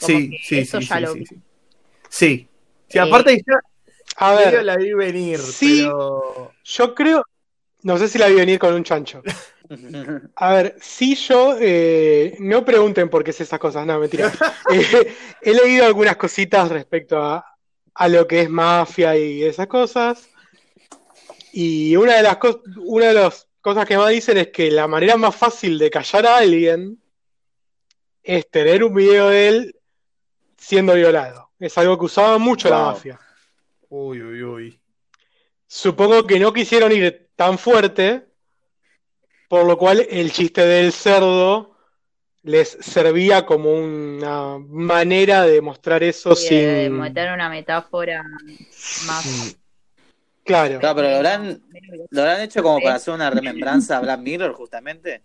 [0.00, 1.36] Como sí, que sí, eso sí, ya sí, lo sí, sí.
[2.08, 2.48] Sí.
[2.88, 3.60] Sí, Eh, aparte ya
[4.16, 5.82] A ver, la vi venir, sí.
[5.82, 6.52] pero...
[6.64, 7.22] yo creo.
[7.82, 9.22] No sé si la vi venir con un chancho.
[10.36, 14.32] A ver, si yo, eh, no pregunten por qué es esas cosas, no, mentira.
[14.72, 17.44] Eh, he leído algunas cositas respecto a,
[17.94, 20.28] a lo que es mafia y esas cosas.
[21.52, 22.38] Y una de las
[22.84, 26.26] una de las cosas que más dicen es que la manera más fácil de callar
[26.26, 26.98] a alguien
[28.26, 29.76] es tener un video de él
[30.56, 31.50] siendo violado.
[31.60, 33.20] Es algo que usaba mucho la mafia.
[33.88, 34.80] Uy, uy, uy.
[35.66, 38.26] Supongo que no quisieron ir tan fuerte,
[39.48, 41.76] por lo cual el chiste del cerdo
[42.42, 46.98] les servía como una manera de mostrar eso Y de sin...
[46.98, 48.24] meter una metáfora
[49.06, 49.56] más.
[50.44, 50.78] Claro.
[50.78, 54.20] Claro, pero lo habrán, menos- lo habrán hecho como para hacer una remembranza a Black
[54.20, 55.22] Mirror, justamente.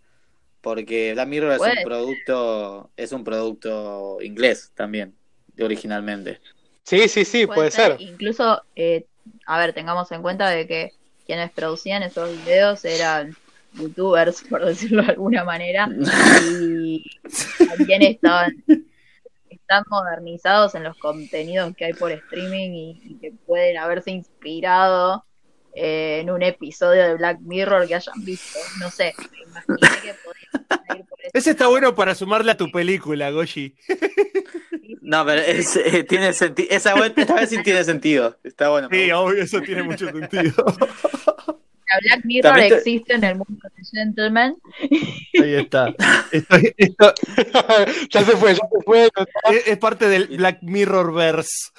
[0.62, 5.16] Porque Black Mirror es un producto, es un producto inglés también,
[5.60, 6.40] originalmente.
[6.84, 7.98] Sí, sí, sí, puede ser.
[8.00, 9.06] Incluso, eh,
[9.46, 10.92] a ver, tengamos en cuenta de que
[11.26, 13.36] quienes producían esos videos eran
[13.74, 15.90] youtubers, por decirlo de alguna manera,
[16.52, 17.04] y
[17.76, 18.64] también estaban
[19.50, 25.24] están modernizados en los contenidos que hay por streaming y, y que pueden haberse inspirado
[25.76, 28.60] eh, en un episodio de Black Mirror que hayan visto.
[28.80, 32.58] No sé, me imaginé que podía ir por ese Ese está bueno para sumarle a
[32.58, 33.76] tu película, Goshi.
[35.02, 36.68] No, pero es- eh, tiene sentido.
[36.72, 38.38] Esa vez, esta vez sí tiene sentido.
[38.44, 38.88] Está bueno.
[38.92, 40.64] Sí, obvio, eso tiene mucho sentido.
[41.94, 44.56] La Black Mirror te- existe en el mundo de Gentleman.
[45.42, 45.94] Ahí está.
[46.32, 47.14] Esto, esto
[48.10, 49.10] ya se fue, ya se fue.
[49.52, 51.72] es, es parte del Black Mirror verse.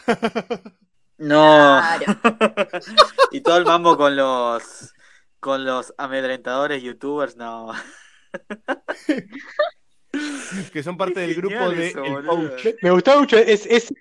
[1.22, 1.80] No.
[1.80, 2.18] Claro.
[3.32, 4.92] y todo el mambo con los
[5.38, 7.72] con los amedrentadores youtubers, no.
[10.72, 12.50] que son parte del grupo de eso, El boludo.
[12.50, 12.66] Coach.
[12.82, 13.92] Me, gustaba mucho es, es-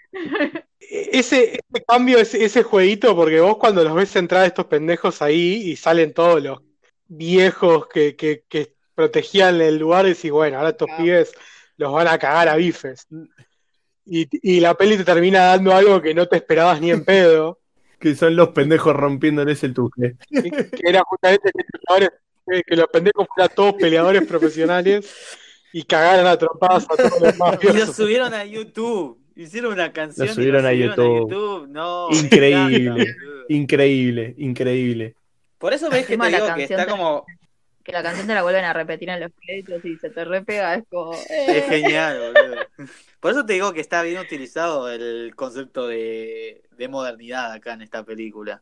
[0.80, 5.22] ese, ese cambio, ese, ese jueguito, porque vos cuando los ves entrar a estos pendejos
[5.22, 6.60] ahí y salen todos los
[7.08, 10.98] viejos que, que, que protegían el lugar, decís, bueno, ahora estos Ah.
[10.98, 11.32] pibes
[11.78, 13.08] los van a cagar a bifes.
[14.14, 17.60] Y, y la peli te termina dando algo que no te esperabas ni en pedo,
[17.98, 20.16] Que son los pendejos rompiéndoles el tuque.
[20.30, 25.10] que, era justamente que, los peleadores- que- los pendejos fueran todos peleadores profesionales
[25.72, 27.96] y cagaran a trompadas a todos los Y lo mafiosos.
[27.96, 29.18] subieron a YouTube.
[29.34, 30.28] Hicieron una canción.
[30.28, 31.30] Lo y subieron a YouTube.
[31.30, 31.68] YouTube.
[31.70, 33.06] No, me Increíble.
[33.48, 35.16] Increíble, increíble.
[35.58, 37.26] Por eso ves que te la digo que canción está te- como.
[37.84, 40.76] Que la canción te la vuelven a repetir en los créditos y se te repega,
[40.76, 41.14] es como.
[41.14, 41.66] Es eh.
[41.70, 42.56] genial, boludo.
[43.22, 47.84] Por eso te digo que está bien utilizado el concepto de, de modernidad acá en
[47.84, 48.62] esta película.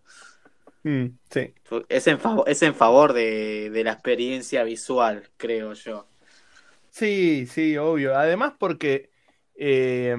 [0.83, 1.53] Mm, sí.
[1.87, 6.05] Es en favor, es en favor de, de la experiencia visual, creo yo.
[6.91, 8.17] Sí, sí, obvio.
[8.17, 9.09] Además porque
[9.55, 10.15] eh,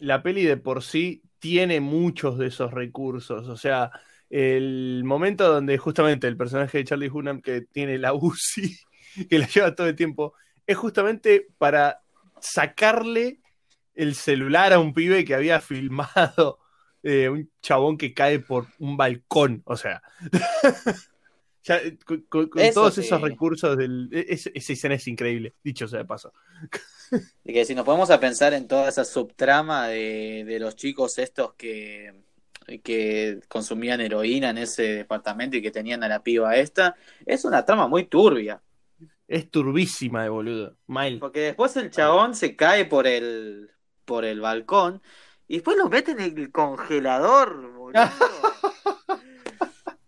[0.00, 3.48] la peli de por sí tiene muchos de esos recursos.
[3.48, 3.90] O sea,
[4.30, 8.76] el momento donde justamente el personaje de Charlie Hunnam que tiene la UCI,
[9.28, 10.34] que la lleva todo el tiempo,
[10.66, 12.02] es justamente para
[12.40, 13.40] sacarle
[13.98, 16.58] el celular a un pibe que había filmado
[17.02, 19.62] eh, un chabón que cae por un balcón.
[19.66, 20.02] O sea,
[21.64, 23.00] ya, eh, con, con- con Eso todos sí.
[23.02, 26.32] esos recursos, del, e- es- esa escena es increíble, dicho sea de paso.
[27.42, 31.54] Que si nos podemos a pensar en toda esa subtrama de, de los chicos estos
[31.54, 32.12] que,
[32.84, 37.64] que consumían heroína en ese departamento y que tenían a la piba esta, es una
[37.64, 38.60] trama muy turbia.
[39.26, 40.76] Es turbísima de boludo.
[40.86, 41.16] Mal.
[41.18, 43.70] Porque después el chabón se cae por el,
[44.08, 45.02] por el balcón
[45.46, 47.92] y después lo meten en el congelador, boludo.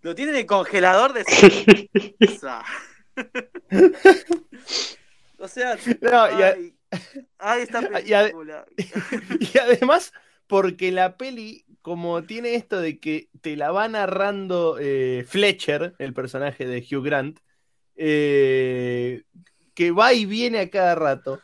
[0.02, 2.64] Lo tienen en el congelador de cerveza.
[5.42, 6.42] O sea, No, y,
[7.38, 7.66] ay,
[8.78, 10.12] y y además,
[10.46, 16.12] porque la peli, como tiene esto de que te la va narrando eh, Fletcher, el
[16.12, 17.40] personaje de Hugh Grant,
[17.96, 19.22] eh,
[19.74, 21.40] que va y viene a cada rato,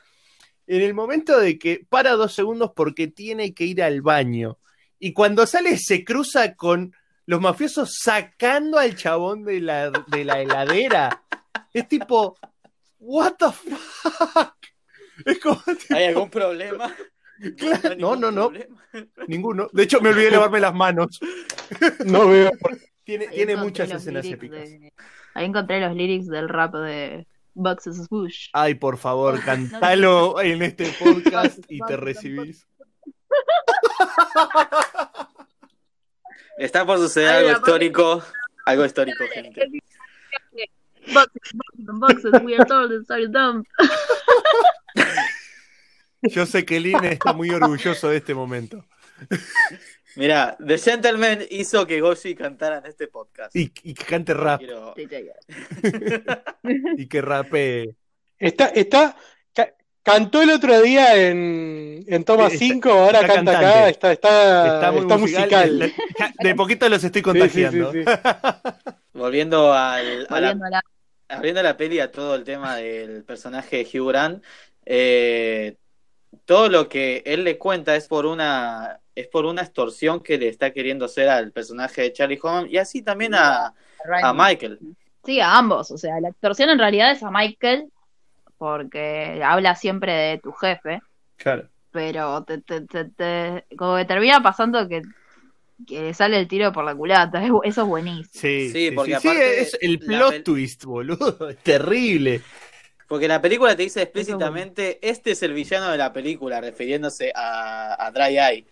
[0.66, 4.58] en el momento de que para dos segundos porque tiene que ir al baño,
[4.98, 6.94] y cuando sale se cruza con
[7.26, 11.22] los mafiosos sacando al chabón de la, de la heladera.
[11.74, 12.36] Es tipo,
[12.98, 14.54] ¿What the fuck?
[15.24, 16.94] Es como, ¿Hay algún problema?
[17.56, 18.48] Claro, no, no, no.
[18.50, 18.82] problema.
[19.26, 19.68] ninguno.
[19.72, 21.20] De hecho, me olvidé de lavarme las manos.
[22.04, 22.50] No veo.
[23.04, 24.60] Tiene, tiene muchas escenas épicas.
[24.70, 24.92] de-
[25.34, 27.26] Ahí encontré los lyrics del rap de
[27.56, 28.48] Boxes Swoosh.
[28.52, 32.68] Ay, por favor, cantalo en este podcast y te recibís.
[36.58, 38.22] Está por suceder algo histórico.
[38.66, 39.68] Algo histórico, gente.
[41.12, 43.64] Boxes, boxes, boxes, we are told it's dumb.
[46.22, 48.84] Yo sé que Lin está muy orgulloso de este momento.
[50.16, 53.54] Mira, The Gentleman hizo que Goshi cantara en este podcast.
[53.54, 54.94] Y, y que cante rap Quiero-
[56.96, 57.94] y que rapee.
[58.38, 59.16] Está, está,
[59.54, 63.78] ca- cantó el otro día en, en Toma Sí, está- 5, ahora está canta cantante.
[63.78, 65.72] acá, está, está, Está muy está musical.
[65.72, 65.92] musical.
[66.40, 67.92] De poquito los estoy Sí, sí, sí, contagiando.
[67.92, 68.04] sí.
[69.12, 70.82] Volviendo al, a la, Volviendo a la-
[71.28, 74.44] abriendo la peli a todo el tema del personaje de Hugh Grant,
[74.84, 75.76] eh,
[76.44, 80.46] todo lo que él le cuenta es por una es por una extorsión que le
[80.48, 83.74] está queriendo hacer al personaje de Charlie Hunnam y así también a,
[84.22, 84.78] a Michael.
[85.24, 85.90] Sí, a ambos.
[85.90, 87.90] O sea, la extorsión en realidad es a Michael,
[88.58, 91.00] porque habla siempre de tu jefe,
[91.36, 91.68] Claro.
[91.90, 95.02] pero te, te, te- te- como que termina pasando que,
[95.86, 97.42] que le sale el tiro por la culata.
[97.44, 98.28] Es- Eso es buenísimo.
[98.32, 101.48] Sí, Sí, sí, porque sí, aparte es el plot twist, boludo.
[101.50, 102.40] Es terrible.
[103.08, 108.04] Porque la película te dice explícitamente, este es el villano de la película, refiriéndose a,
[108.04, 108.66] a Dry Eye.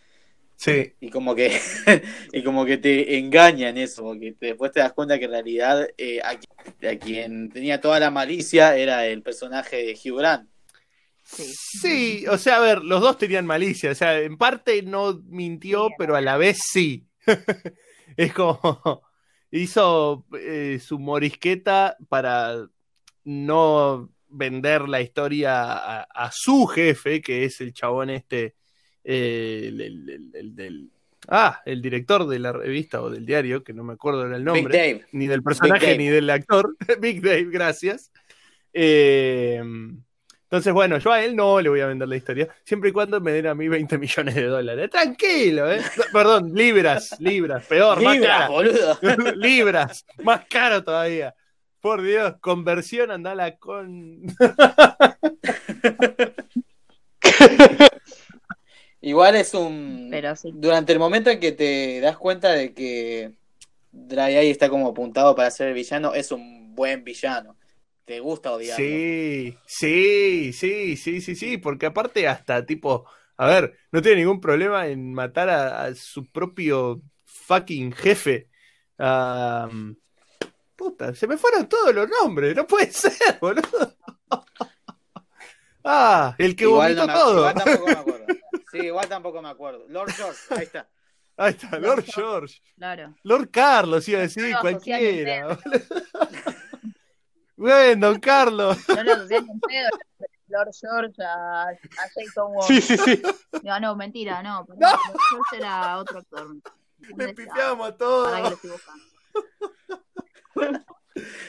[0.57, 0.93] Sí.
[1.01, 1.51] Y como que
[2.33, 5.31] y como que te engaña en eso, porque te- después te das cuenta que en
[5.33, 10.49] realidad eh, a quien tenía toda la malicia era el personaje de Hugh Grant.
[11.23, 11.45] Sí.
[11.45, 13.91] Sí, o sea, a ver, los dos tenían malicia.
[13.91, 17.07] O sea, en parte no mintió, pero a la vez sí.
[18.17, 19.03] es como.
[19.51, 22.67] hizo eh, su morisqueta para
[23.25, 28.57] no vender la historia a, a su jefe, que es el chabón este,
[29.05, 30.89] eh, el, el- el- el del...
[31.29, 34.45] Ah, el director de la revista o del diario, que no me acuerdo del Big
[34.45, 35.07] nombre Dave.
[35.13, 36.77] ni del personaje ni del actor.
[37.01, 38.11] Big Dave, gracias.
[38.75, 39.63] Eh,
[40.43, 43.21] entonces, bueno, yo a él no le voy a vender la historia, siempre y cuando
[43.23, 44.91] me den a mí 20 millones de dólares.
[44.91, 45.81] Tranquilo, ¿eh?
[46.13, 48.49] Perdón, libras, libras, peor, más Libras, cara.
[48.51, 48.99] boludo.
[49.37, 51.35] libras, más caro todavía.
[51.81, 54.21] Por Dios, conversión, andala con.
[59.05, 60.09] Igual es un.
[60.11, 60.51] Pero sí.
[60.55, 63.33] Durante el momento en que te das cuenta de que
[63.93, 67.55] Dry Eye está como apuntado para ser el villano, es un buen villano.
[68.07, 68.85] Te gusta odiarlo.
[68.85, 73.05] Sí, sí, sí, sí, sí, sí, porque aparte hasta tipo,
[73.37, 78.49] a ver, no tiene ningún problema en matar a, a su propio fucking jefe.
[78.99, 79.69] Ah,
[80.77, 83.95] puta, se me fueron todos los nombres, no puede ser, boludo.
[85.85, 87.39] Ah, el que igual, vomitó no me- todo.
[87.39, 88.27] igual tampoco me acuerdo.
[88.75, 89.85] Sí, igual tampoco me acuerdo.
[89.89, 90.89] Lord George, ahí está.
[91.37, 92.61] Ahí está, Lord George.
[92.77, 93.12] Claro.
[93.25, 95.59] Lord Carlos, iba a decir, No cualquiera.
[97.57, 98.77] Bueno, don Carlos.
[98.89, 99.89] No lo asocié ni en pedo.
[100.49, 101.77] Lord George a, a
[102.14, 102.66] Jason Wong.
[102.66, 103.22] Sí, sí, sí.
[103.62, 104.64] No, no, mentira, no.
[104.66, 105.01] pero Lord
[105.31, 106.57] George era otro actor.
[107.16, 108.59] Le pifiamos a todos.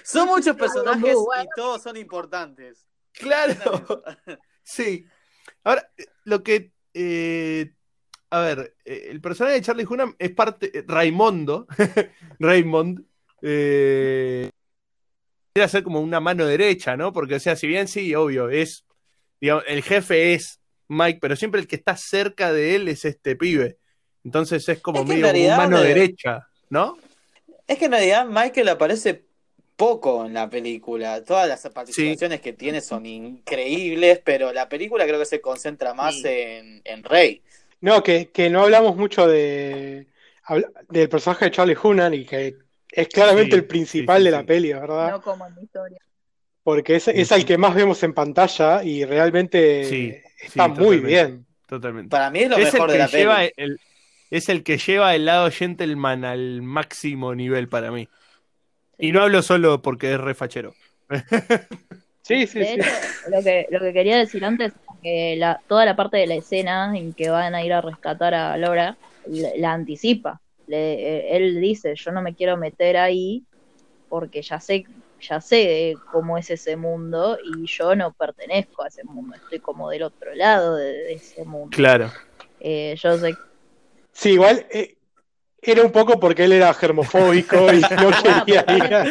[0.03, 2.85] Son muchos personajes y todos son importantes.
[3.13, 4.03] Claro.
[4.63, 5.07] Sí.
[5.63, 5.89] Ahora,
[6.23, 6.74] lo que.
[6.95, 7.71] Eh,
[8.29, 10.77] a ver, eh, el personaje de Charlie Hunnam es parte.
[10.77, 11.67] eh, Raimondo.
[12.39, 13.03] Raymond.
[13.41, 14.49] Eh,
[15.53, 17.13] quiere ser como una mano derecha, ¿no?
[17.13, 18.85] Porque, o sea, si bien sí, obvio, es.
[19.39, 23.35] Digamos, el jefe es Mike, pero siempre el que está cerca de él es este
[23.35, 23.77] pibe.
[24.23, 26.97] Entonces es como Es que en medio como realidad, mano derecha, ¿no?
[27.67, 29.25] Es que en realidad Michael aparece
[29.75, 31.23] poco en la película.
[31.23, 36.21] Todas las participaciones que tiene son increíbles, pero la película creo que se concentra más
[36.21, 36.25] Sí.
[36.25, 37.43] en, en Rey.
[37.81, 40.07] No, que, que no hablamos mucho de
[40.89, 42.55] del personaje de Charlie Hunnam y que
[42.91, 44.45] es claramente Sí, el principal sí, sí, de la sí.
[44.45, 45.11] peli, ¿verdad?
[45.11, 45.99] No como en mi historia.
[46.63, 50.99] Porque es, es el que más vemos en pantalla y realmente Sí, está sí, muy
[50.99, 51.45] bien.
[51.67, 52.09] Totalmente.
[52.09, 53.51] Para mí es lo es el mejor de que la lleva peli.
[53.57, 53.79] el,
[54.29, 58.09] es el que lleva el lado gentleman al máximo nivel para mí.
[58.97, 60.73] Y no hablo solo porque es refachero.
[62.23, 62.75] Sí, sí, De sí.
[62.75, 62.89] hecho,
[63.29, 66.35] lo que, lo que quería decir antes es que la, toda la parte de la
[66.35, 70.41] escena en que van a ir a rescatar a Laura la, la anticipa.
[70.67, 73.45] Le- eh, él dice, yo no me quiero meter ahí
[74.07, 74.89] porque ya sé,
[75.19, 79.89] ya sé cómo es ese mundo y yo no pertenezco a ese mundo, estoy como
[79.89, 81.75] del otro lado de, de ese mundo.
[81.75, 82.11] Claro.
[82.59, 83.39] Eh, yo sé
[84.13, 84.94] Sí, igual eh,
[85.71, 88.93] era un poco porque él era germofóbico y no quería ir.
[88.93, 89.05] a-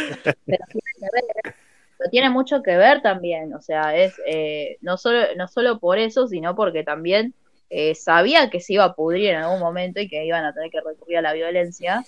[0.47, 1.55] pero tiene que ver,
[1.99, 5.99] pero tiene mucho que ver también, o sea, es eh, no solo no solo por
[5.99, 7.35] eso, sino porque también
[7.71, 10.71] eh, sabía que se iba a pudrir en algún momento y que iban a tener
[10.71, 12.05] que recurrir a la violencia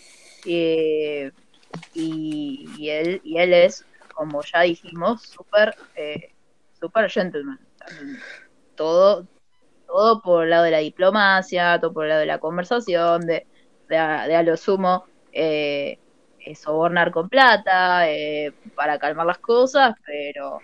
[0.47, 1.30] eh,
[1.94, 3.84] y, y él y él es,
[4.14, 6.32] como ya dijimos, súper eh,
[6.80, 7.59] súper gentleman,
[8.74, 9.26] todo
[9.86, 13.47] todo por el lado de la diplomacia, todo por el lado de la conversación, de,
[13.89, 15.99] de, a, de a lo sumo eh,
[16.41, 20.61] eh, sobornar con plata eh, para calmar las cosas, pero,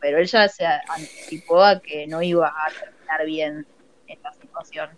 [0.00, 3.66] pero él ya se anticipó a que no iba a terminar bien
[4.06, 4.90] esta situación.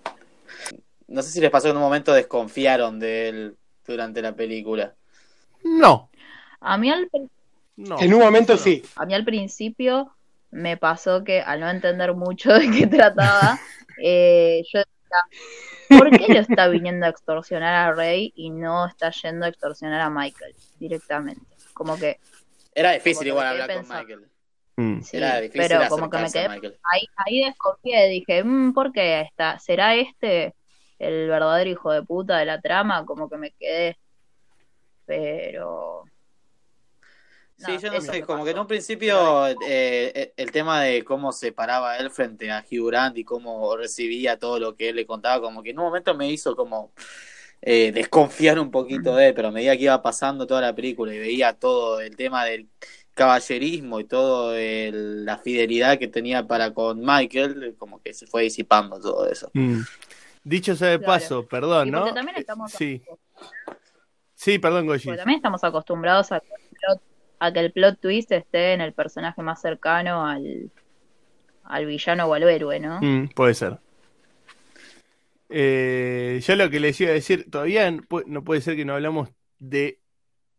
[1.06, 3.56] No sé si les pasó que en un momento desconfiaron de él
[3.86, 4.94] durante la película.
[5.64, 6.10] No.
[6.60, 7.08] A mí al,
[7.76, 7.96] No.
[8.00, 8.58] En un momento No.
[8.58, 8.82] sí.
[8.96, 10.12] a mí al principio
[10.50, 13.58] me pasó que al no entender mucho de qué trataba,
[14.02, 14.82] eh, yo
[15.88, 20.00] ¿por qué lo está viniendo a extorsionar a Rey y no está yendo a extorsionar
[20.00, 21.44] a Michael directamente?
[21.74, 22.18] Como que
[22.74, 23.88] Era difícil que igual hablar con.
[23.88, 24.28] Michael.
[24.76, 25.00] Mm.
[25.02, 26.78] sí, Era difícil pero como que me quedé Michael.
[26.92, 29.58] ahí, ahí desconfié, dije, "Mm, ¿por qué está?
[29.58, 30.54] ¿Será este
[30.98, 33.04] el verdadero hijo de puta de la trama?
[33.06, 33.96] Como que me quedé,
[35.06, 36.04] pero...
[37.58, 41.32] Sí, yo no sé, como que en un principio eh, eh, el tema de cómo
[41.32, 45.06] se paraba él frente a Hugh Grant y cómo recibía todo lo que él le
[45.06, 46.92] contaba, como que en un momento me hizo como
[47.60, 51.12] eh, desconfiar un poquito de él, pero a medida que iba pasando toda la película
[51.12, 52.68] y veía todo el tema del
[53.14, 58.44] caballerismo y todo el- la fidelidad que tenía para con Michael, como que se fue
[58.44, 59.50] disipando todo eso.
[59.54, 59.80] Mm.
[60.44, 61.12] Dicho sea de Claro.
[61.12, 62.14] paso, perdón, Y ¿no?
[62.14, 63.02] también estamos Sí.
[64.36, 65.16] Sí, perdón, Goyi.
[65.16, 66.40] También estamos acostumbrados a
[67.40, 70.70] a que el plot twist esté en el personaje más cercano al,
[71.64, 73.00] al villano o al héroe, ¿no?
[73.00, 73.78] Mm, puede ser.
[75.50, 78.84] Eh, yo lo que les iba a decir, todavía no pu- no puede ser que
[78.84, 79.98] no hablamos de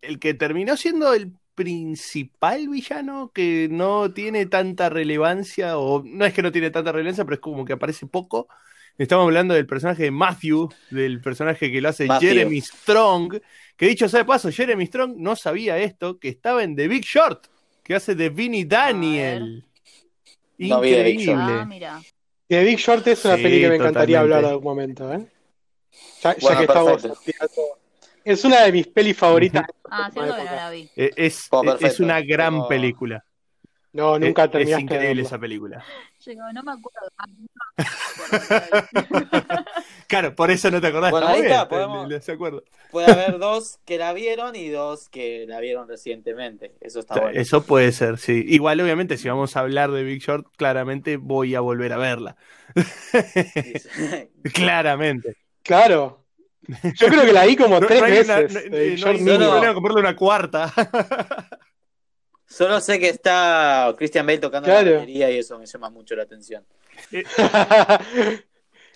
[0.01, 6.33] el que terminó siendo el principal villano que no tiene tanta relevancia, o no es
[6.33, 8.47] que no tiene tanta relevancia, pero es como que aparece poco.
[8.97, 12.29] Estamos hablando del personaje de Matthew, del personaje que lo hace Matthew.
[12.29, 13.39] Jeremy Strong,
[13.79, 17.03] que dicho sea de paso, Jeremy Strong no sabía esto, que estaba en The Big
[17.05, 17.45] Short,
[17.81, 19.63] que hace de Vinnie Daniel.
[20.57, 21.39] No vi The Big Short.
[21.39, 21.61] Increíble.
[21.61, 22.01] Ah, mira.
[22.49, 24.35] The Big Short es una Sí, peli que me encantaría totalmente.
[24.35, 25.25] hablar en algún momento, ¿eh?
[26.21, 27.21] Ya, ya Bueno, que estamos perfecto.
[27.23, 27.79] tirando-
[28.25, 29.63] Es una de mis pelis favoritas.
[29.89, 30.89] Ah, que no la vi.
[30.97, 32.03] Eh, Es, Oh, es perfecto.
[32.03, 33.25] una gran Como- película.
[33.91, 34.85] No, nunca Es- es, terminaste.
[34.85, 35.83] de increíble esa película.
[36.25, 37.09] Llegó, no me acuerdo.
[37.17, 39.65] Ah, no me acuerdo.
[40.07, 41.11] Claro, por eso no te acordás.
[41.11, 42.63] Bueno, Está ahí está, podemos-.
[42.89, 46.73] Puede haber dos que la vieron y dos que la vieron recientemente.
[46.81, 47.39] Eso está bueno.
[47.39, 48.43] Eso puede ser, sí.
[48.47, 52.37] Igual, obviamente, si vamos a hablar de Big Short, claramente voy a volver a verla.
[54.53, 55.35] claramente.
[55.61, 56.25] Claro.
[56.95, 58.65] Yo creo que la vi como No, tres no hay una- veces.
[58.65, 58.71] no-
[59.11, 60.73] The no no, una cuarta.
[62.49, 64.85] Solo sé que está Christian Bale tocando Claro.
[64.91, 66.65] la batería y eso me llama mucho la atención.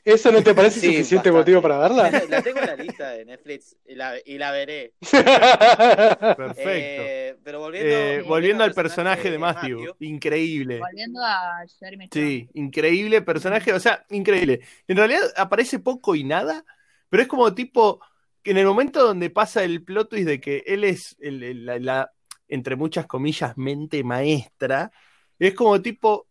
[0.05, 1.51] ¿Eso no te parece Sí, suficiente bastante.
[1.53, 2.11] motivo para verla?
[2.29, 4.93] la tengo en la lista de Netflix y la, y la veré.
[5.01, 6.61] Perfecto.
[6.61, 10.79] Eh, pero volviendo, Eh, volviendo al personaje de Matthew, increíble.
[10.79, 12.09] Volviendo a Jeremy.
[12.11, 14.59] Sí, increíble personaje, o sea, increíble.
[14.89, 16.65] En realidad aparece poco y nada,
[17.09, 18.01] pero es como tipo
[18.41, 21.65] que en el momento donde pasa el plot twist de que él es el- el-
[21.65, 22.12] la, la,
[22.53, 24.91] entre muchas comillas, mente maestra,
[25.39, 26.27] es como tipo,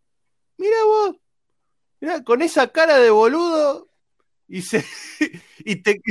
[0.57, 1.15] mira vos,
[1.99, 3.89] mira, con esa cara de boludo
[4.47, 4.85] y se
[5.59, 6.01] y te,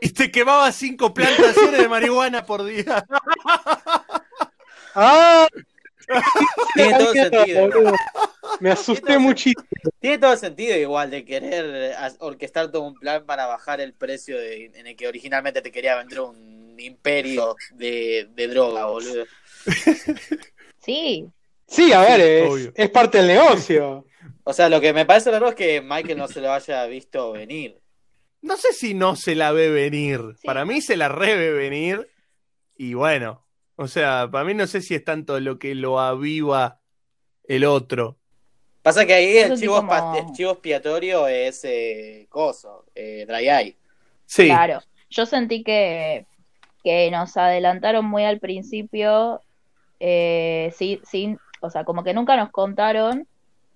[0.00, 3.04] y te quemaba cinco plantaciones de marihuana por día.
[4.94, 5.46] ¡Ah!
[6.74, 7.60] Tiene todo sentido.
[7.60, 7.92] boludo.
[8.58, 9.64] Me asusté muchísimo.
[10.00, 14.72] Tiene todo sentido igual de querer orquestar todo un plan para bajar el precio de-
[14.74, 19.24] en el que originalmente te quería vender un imperio de, de droga, boludo.
[20.82, 21.30] Sí,
[21.70, 24.04] Sí, a ver, es, parte del negocio.
[24.42, 27.30] O sea, lo que me parece raro es que Michael no se lo haya visto
[27.32, 27.78] venir.
[28.42, 30.20] No sé si no se la ve venir.
[30.40, 30.46] Sí.
[30.46, 32.10] Para mí se la re venir.
[32.76, 33.46] Y bueno,
[33.76, 36.80] o sea, para mí no sé si es tanto lo que lo aviva
[37.44, 38.18] el otro.
[38.82, 43.48] Pasa que ahí Es el chivo, como- el chivo expiatorio es eh, Coso, eh, Dry
[43.48, 43.76] Eye.
[44.26, 44.80] Sí, claro.
[45.10, 46.26] Yo sentí que,
[46.82, 49.42] que nos adelantaron muy al principio,
[50.00, 53.26] eh, sí, sin, o sea, como que nunca nos contaron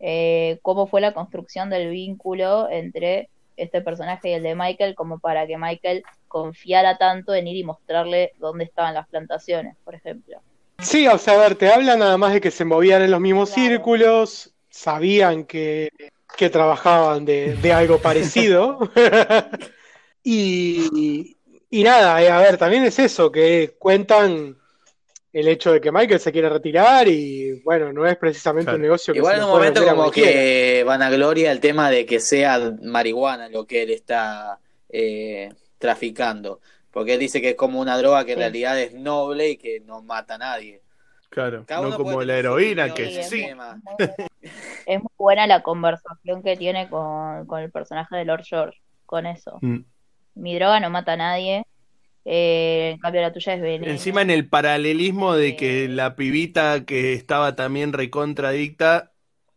[0.00, 5.18] eh, cómo fue la construcción del vínculo entre este personaje y el de Michael, como
[5.18, 10.38] para que Michael confiara tanto en ir y mostrarle dónde estaban las plantaciones, por ejemplo.
[10.80, 13.20] Sí, o sea, a ver, te hablan nada más de que se movían en los
[13.20, 13.68] mismos Claro.
[13.68, 15.90] círculos, sabían que,
[16.36, 18.80] que trabajaban de, de algo parecido.
[20.24, 21.36] y,
[21.70, 24.58] y nada, eh, a ver, también es eso, que cuentan
[25.34, 28.76] el hecho de que Michael se quiere retirar y bueno, no es precisamente Claro.
[28.76, 32.20] un negocio que Igual en un momento a como que vanagloria el tema de que
[32.20, 34.58] sea marihuana lo que él está
[34.88, 36.60] eh, traficando.
[36.92, 38.40] Porque él dice que es como una droga que en Sí.
[38.42, 40.80] realidad es noble y que no mata a nadie.
[41.30, 41.64] claro.
[41.66, 43.44] Cada No como la heroína, que del sí.
[44.86, 49.26] Es muy buena la conversación que tiene con, con el personaje de Lord George, con
[49.26, 49.58] eso.
[49.62, 49.78] Mm.
[50.36, 51.64] Mi droga no mata a nadie,
[52.24, 53.90] eh, en cambio la tuya es veneno.
[53.92, 55.88] Encima en el paralelismo de que Eh.
[55.88, 59.12] la pibita que estaba también recontradicta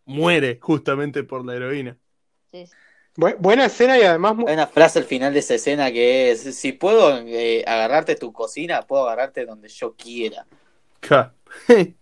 [0.05, 1.97] muere justamente por la heroína.
[2.51, 2.73] Sí, sí.
[3.15, 6.55] Bu- buena escena y además Hay una frase al final de esa escena que es,
[6.55, 10.45] si puedo eh, agarrarte tu cocina, puedo agarrarte donde yo quiera.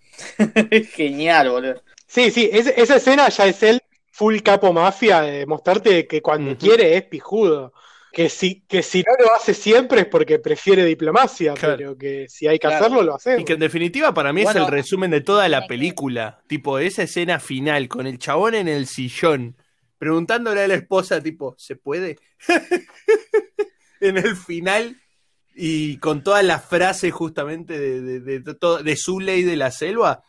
[0.93, 1.81] Genial, boludo.
[2.07, 6.57] Sí, sí, es- esa escena ya es el full capo mafia de mostrarte que cuando
[6.57, 7.73] quiere es pijudo.
[8.15, 11.75] Que si, que si no lo hace siempre es porque prefiere diplomacia, Claro.
[11.77, 12.85] pero que si hay que Claro.
[12.85, 13.41] hacerlo, lo hacemos.
[13.41, 16.41] Y que en definitiva para mí es el resumen de toda la película.
[16.47, 19.57] Tipo, esa escena final con el chabón en el sillón,
[19.97, 22.17] preguntándole a la esposa, tipo, ¿se puede?
[23.99, 24.95] en el final,
[25.53, 29.55] y con toda la frase justamente de, de, de, de todo- de su ley de
[29.57, 30.23] la selva,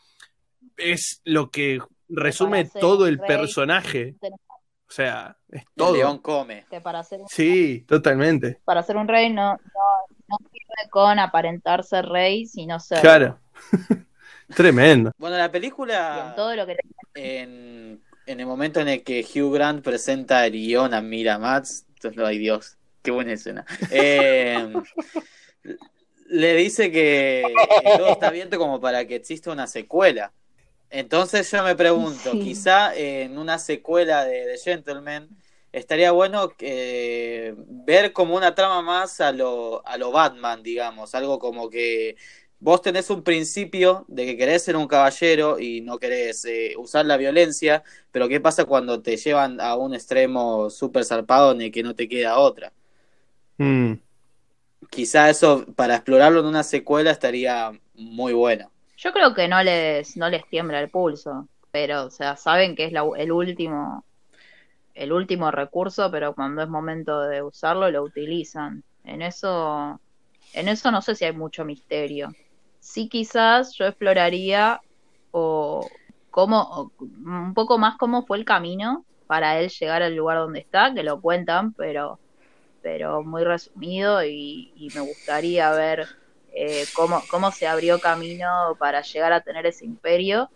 [0.76, 1.78] es lo que
[2.08, 4.16] resume todo el rey, personaje.
[4.88, 5.94] O sea, es El todo.
[5.94, 6.64] león come.
[6.70, 8.60] que para ser, Sí, totalmente.
[8.64, 9.58] para ser un rey no, no,
[10.28, 13.00] no sirve con aparentar ser rey, sino ser.
[13.00, 13.38] Claro.
[14.54, 15.10] Tremendo.
[15.18, 16.76] Bueno, la película, en todo lo que
[17.14, 22.22] en, en el momento en el que Hugh Grant presenta el guion a Miramax, entonces,
[22.24, 23.64] ay Dios, qué buena escena.
[23.90, 24.72] Eh,
[26.28, 27.42] le dice que
[27.96, 30.32] todo está abierto como para que exista una secuela.
[30.90, 32.38] Entonces yo me pregunto, Sí.
[32.38, 35.28] quizá en una secuela de The Gentleman
[35.72, 41.38] estaría bueno eh, ver como una trama más a lo, a lo Batman, digamos, algo
[41.38, 42.16] como que
[42.60, 47.04] vos tenés un principio de que querés ser un caballero y no querés eh, usar
[47.04, 47.82] la violencia,
[48.12, 51.94] pero ¿qué pasa cuando te llevan a un extremo súper zarpado en el que no
[51.94, 52.72] te queda otra?
[53.58, 53.94] Mm.
[54.90, 58.70] Quizá eso, para explorarlo en una secuela, estaría muy bueno.
[59.06, 62.86] Yo creo que no les, no les tiembla el pulso, pero, o sea, saben que
[62.86, 64.04] es el último,
[64.94, 68.82] el último recurso, pero cuando es momento de usarlo, lo utilizan.
[69.04, 70.00] En eso,
[70.54, 72.30] en eso no sé si hay mucho misterio.
[72.80, 74.80] Sí, quizás yo exploraría
[75.30, 75.88] o
[76.32, 80.58] cómo, o un poco más cómo fue el camino para él llegar al lugar donde
[80.58, 82.18] está, que lo cuentan, pero,
[82.82, 86.08] pero muy resumido y me gustaría ver
[86.56, 90.50] eh, cómo, cómo se abrió camino para llegar a tener ese imperio.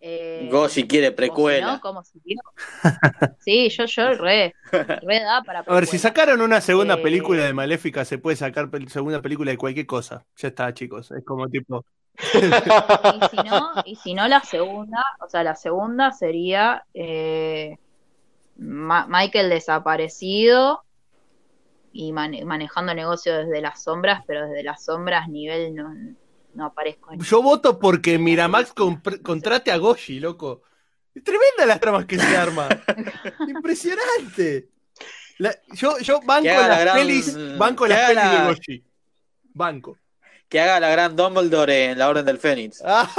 [0.00, 1.58] Eh, Goshi quiere o si precuela.
[1.58, 2.38] no, ¿cómo siguió?
[3.38, 4.56] Sí, yo, yo re,
[5.00, 5.98] re da para A ver, si precuela.
[5.98, 9.86] sacaron una segunda Eh, película de Maléfica, se puede sacar pel- segunda película de cualquier
[9.86, 10.26] cosa.
[10.36, 11.10] Ya está, chicos.
[11.12, 11.84] Es como tipo.
[13.08, 17.78] Y si no, y si no la segunda, o sea, la segunda sería eh,
[18.56, 20.85] Ma- Michael desaparecido
[21.96, 25.92] y mane- manejando negocio desde las sombras, pero desde las sombras nivel no,
[26.54, 27.12] no aparezco.
[27.12, 28.72] en- Yo voto porque Miramax
[29.22, 30.62] contrate a Goshi, loco.
[31.14, 32.68] Es tremenda las tramas que se arma.
[33.48, 34.68] Impresionante.
[35.38, 38.84] La- yo, yo banco la las gran- pelis, banco las pelis de la- Goshi.
[39.54, 39.98] Banco.
[40.48, 42.82] Que haga la gran Dumbledore en la Orden del Fénix.
[42.86, 43.10] Ah,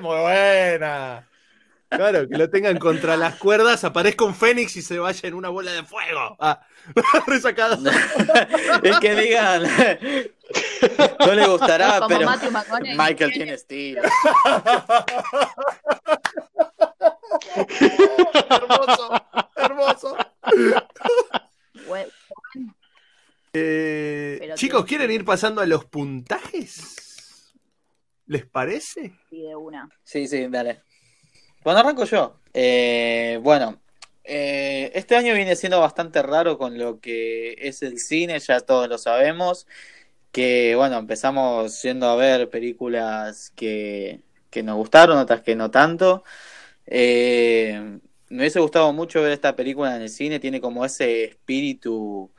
[0.00, 1.24] muy buena.
[1.88, 5.48] Claro, que lo tengan contra las cuerdas, aparezca un Fénix y se vaya en una
[5.48, 6.36] bola de fuego.
[6.38, 6.60] Ah,
[7.26, 7.78] resacado.
[8.82, 9.62] es que digan.
[11.20, 12.30] no le gustará, Como pero.
[12.96, 14.02] Michael tiene estilo.
[18.50, 19.24] hermoso,
[19.56, 20.16] hermoso.
[23.52, 27.54] Eh, chicos, ¿quieren ir pasando a los puntajes?
[28.26, 29.14] ¿Les parece?
[29.30, 29.88] sí, de una.
[30.04, 30.82] Sí, sí, dale.
[31.64, 32.40] Bueno, arranco yo.
[32.52, 33.80] Eh, bueno,
[34.28, 38.88] eh, este año viene siendo bastante raro con lo que es el cine, ya todos
[38.88, 39.66] lo sabemos.
[40.32, 44.20] Que bueno, empezamos yendo a ver películas que,
[44.50, 46.24] que nos gustaron, otras que no tanto.
[46.86, 47.98] Eh,
[48.28, 52.30] me hubiese gustado mucho ver esta película en el cine, tiene como ese espíritu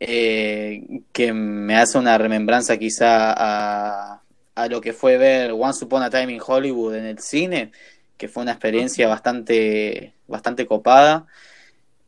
[0.00, 4.22] eh, que me hace una remembranza quizá a,
[4.54, 7.72] a lo que fue ver Once Upon a Time in Hollywood en el cine,
[8.18, 11.26] que fue una experiencia bastante, bastante copada.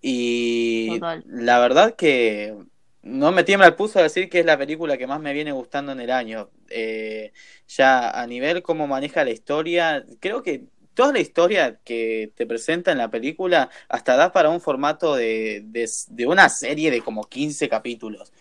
[0.02, 1.24] Y Total.
[1.26, 2.56] la verdad que
[3.02, 5.52] no me tiembla el pulso a decir que es la película que más me viene
[5.52, 6.50] gustando en el año.
[6.70, 7.32] Eh,
[7.68, 12.92] ya a nivel cómo maneja la historia, creo que toda la historia que te presenta
[12.92, 17.24] en la película hasta da para un formato de, de, de una serie de como
[17.24, 18.32] 15 capítulos.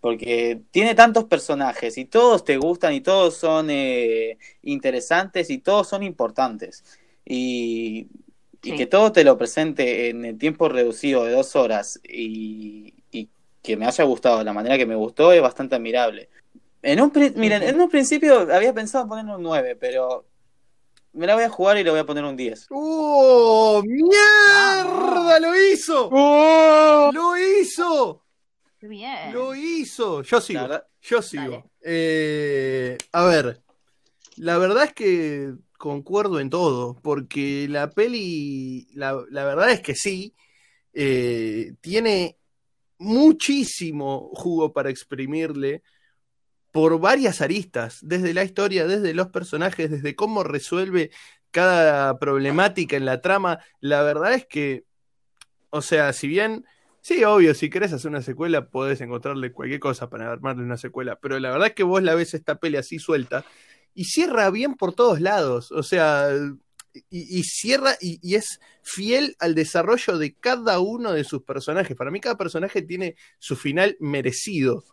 [0.00, 5.88] Porque tiene tantos personajes y todos te gustan y todos son eh, interesantes y todos
[5.88, 6.84] son importantes.
[7.30, 8.08] Y,
[8.62, 13.28] y que todo te lo presente en el tiempo reducido de dos horas y, y
[13.62, 16.30] que me haya gustado de la manera que me gustó es bastante admirable.
[16.80, 20.24] En un, miren, en un principio había pensado ponerle un 9, pero
[21.12, 22.68] me la voy a jugar y le voy a poner un 10.
[22.70, 25.38] ¡Oh, mierda!
[25.40, 26.08] ¡Lo hizo!
[26.10, 27.10] ¡Oh!
[27.12, 28.24] ¡Lo hizo!
[28.78, 29.32] Qué bien.
[29.32, 30.22] ¡Lo hizo!
[30.22, 30.66] Yo sigo.
[31.02, 31.70] Yo sigo.
[31.82, 33.60] Eh, a ver,
[34.36, 39.94] la verdad es que concuerdo en todo, porque la peli, la, la verdad es que
[39.94, 40.34] sí,
[40.92, 42.36] eh, tiene
[42.98, 45.82] muchísimo jugo para exprimirle
[46.72, 51.10] por varias aristas, desde la historia, desde los personajes, desde cómo resuelve
[51.50, 53.60] cada problemática en la trama.
[53.80, 54.84] La verdad es que,
[55.70, 56.64] o sea, si bien
[57.00, 61.16] Sí, obvio, si querés hacer una secuela, podés encontrarle cualquier cosa para armarle una secuela.
[61.16, 63.46] Pero la verdad es que vos la ves esta peli así suelta
[63.98, 65.72] y cierra bien por todos lados.
[65.72, 66.30] O sea,
[67.10, 71.96] y, cierra y, y es fiel al desarrollo de cada uno de sus personajes.
[71.96, 74.84] Para mí, cada personaje tiene su final merecido.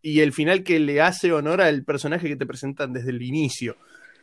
[0.00, 3.76] Y el final que le hace honor al personaje que te presentan desde el inicio.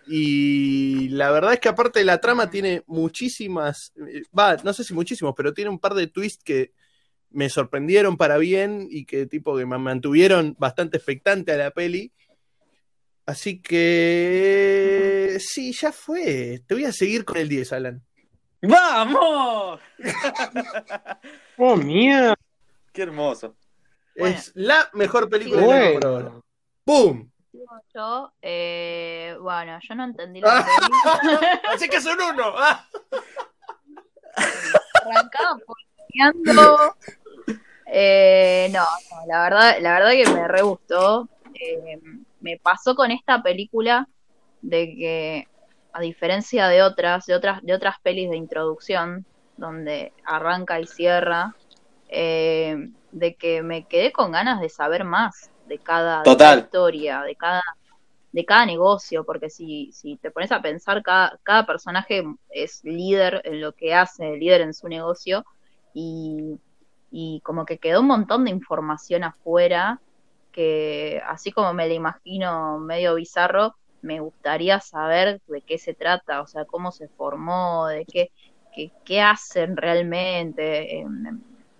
[0.07, 4.86] Y la verdad es que aparte de la trama tiene muchísimas, eh, va, no sé
[4.86, 6.71] si muchísimos, pero tiene un par de twists que
[7.30, 12.13] me sorprendieron para bien y que tipo que me mantuvieron bastante expectante a la peli.
[13.26, 16.61] Así que sí, ya fue.
[16.67, 18.03] Te voy a seguir con el 10, Alan.
[18.61, 19.80] ¡Vamos!
[21.57, 22.36] ¡Oh, mierda!
[22.91, 23.55] ¡Qué hermoso!
[24.17, 24.36] Bueno.
[24.36, 26.30] Es la mejor película del año por ahora.
[26.30, 26.43] Bueno.
[26.84, 27.30] ¡Pum!
[27.93, 30.65] Yo, eh, bueno, yo no entendí la
[31.21, 31.38] peli.
[31.74, 32.53] Así que son uno.
[34.93, 36.95] Arrancaba poniendo.
[37.86, 41.30] Eh, no, no, la verdad, la verdad que me re gustó.
[41.53, 41.99] Eh,
[42.43, 44.07] me pasó con esta película
[44.61, 45.47] de que,
[45.93, 49.25] a diferencia de otras, de otras, de otras pelis de introducción,
[49.57, 51.55] donde arranca y cierra,
[52.09, 57.21] eh, de que me quedé con ganas de saber más de cada, de cada historia,
[57.21, 57.63] de cada,
[58.33, 63.41] de cada negocio, porque si, si te pones a pensar, cada, cada personaje es líder
[63.45, 65.45] en lo que hace, líder en su negocio,
[65.93, 66.59] y,
[67.09, 70.01] y como que quedó un montón de información afuera
[70.53, 76.41] que así como me la imagino medio bizarro, me gustaría saber de qué se trata,
[76.41, 78.29] o sea, cómo se formó, de qué,
[78.73, 80.99] qué, qué hacen realmente.
[81.01, 81.05] Eh,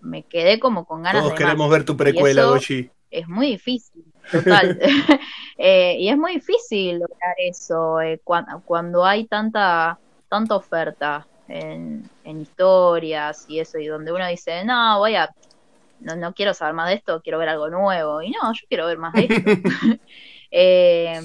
[0.02, 1.72] me, quedé como con ganas Todos de queremos más.
[1.72, 2.90] ver tu precuela, Goshi.
[3.10, 4.78] es muy difícil, total.
[5.58, 12.10] Eh, y es muy difícil lograr eso eh, cuan- cuando hay tanta, tanta oferta en,
[12.24, 15.30] en historias y eso, y donde uno dice, no, voy a,
[16.04, 18.22] no, no quiero saber más de esto, quiero ver algo nuevo.
[18.22, 19.52] Y no, yo quiero ver más de esto.
[20.56, 21.20] Eh,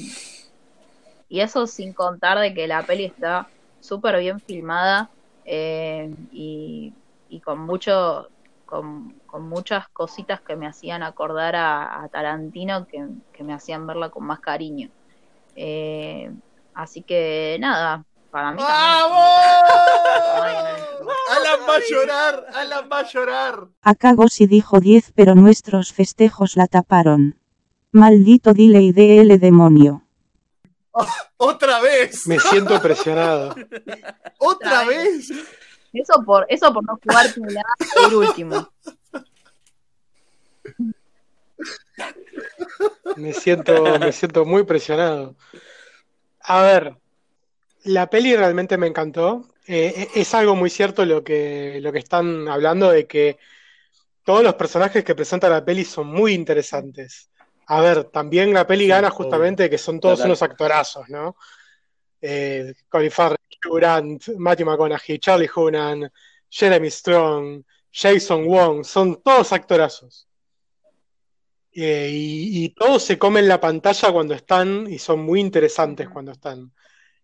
[1.29, 3.47] y eso sin contar de que la peli está
[3.79, 5.11] súper bien filmada
[5.45, 6.95] eh, y,
[7.29, 8.31] y con mucho
[8.65, 13.87] con, con muchas cositas que me hacían acordar a, a Tarantino que, que me hacían
[13.87, 14.91] verla con más cariño.
[15.57, 16.31] Eh,
[16.75, 19.19] así que nada, para mí ¡Vamos!
[21.49, 23.69] Alan va a llorar, Alan va a llorar.
[23.83, 27.39] Acá Gossi dijo 10 pero nuestros festejos la taparon.
[27.93, 30.05] Maldito delay DL demonio.
[31.37, 33.55] Otra vez, Me siento presionado.
[34.39, 35.31] otra vez.
[35.93, 37.63] Eso por, eso por no jugar la
[38.07, 38.69] el último.
[43.17, 45.35] Me siento, me siento muy presionado.
[46.41, 46.97] A ver,
[47.85, 49.49] la peli realmente me encantó.
[49.71, 53.39] Eh, es algo muy cierto lo que, lo que están hablando de que
[54.25, 57.31] todos los personajes que presenta la peli son muy interesantes.
[57.67, 59.11] A ver, también la peli Sí, gana obvio.
[59.11, 60.27] justamente de que son todos Total.
[60.27, 61.37] unos actorazos, ¿no?
[62.21, 66.09] Eh, Colin Farrell, Hugh Grant, Matthew McConaughey, Charlie Hunnam,
[66.51, 70.29] Jeremy Strong, Jason Wong, son todos actorazos.
[71.73, 76.33] Eh, y, y todos se comen la pantalla cuando están y son muy interesantes cuando
[76.33, 76.73] están.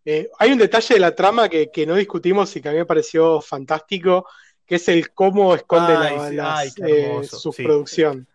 [0.05, 2.78] Eh, hay un detalle de la trama que, que no discutimos y que a mí
[2.78, 4.26] me pareció fantástico,
[4.66, 7.62] que es el cómo esconde Ay, la, las, ay, eh, su sí.
[7.62, 8.26] producción.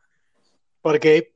[0.82, 1.34] Porque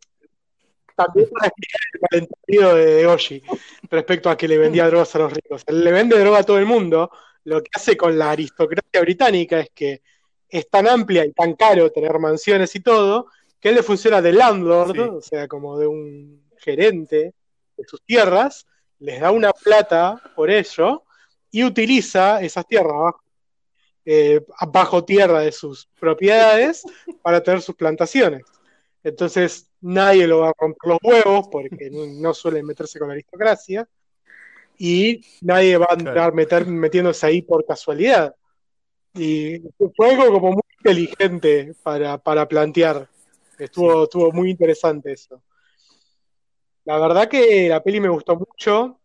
[0.96, 3.44] también para el malentendido de, Oji
[3.90, 5.64] respecto a que le vendía drogas a los ricos.
[5.68, 7.12] Él le vende droga a todo el mundo.
[7.46, 10.02] Lo que hace con la aristocracia británica es que
[10.50, 13.28] es tan amplia y tan caro tener mansiones y todo,
[13.60, 15.00] que él le funciona de landlord, Sí.
[15.00, 17.34] o sea, como de un gerente
[17.76, 18.68] de sus tierras,
[19.04, 21.04] les da una plata por ello
[21.52, 23.24] y utiliza esas tierras bajo,
[24.06, 24.42] eh,
[24.72, 26.84] bajo tierra de sus propiedades
[27.22, 28.44] para tener sus plantaciones.
[29.04, 33.86] Entonces nadie lo va a romper los huevos porque no, suelen meterse con la aristocracia
[34.78, 36.36] y nadie va a entrar Claro.
[36.36, 38.34] meter, metiéndose ahí por casualidad.
[39.14, 39.60] Y
[39.98, 43.10] fue algo como muy inteligente para, para plantear.
[43.60, 45.44] Estuvo, estuvo muy interesante eso.
[46.86, 49.00] La verdad que la peli me gustó mucho.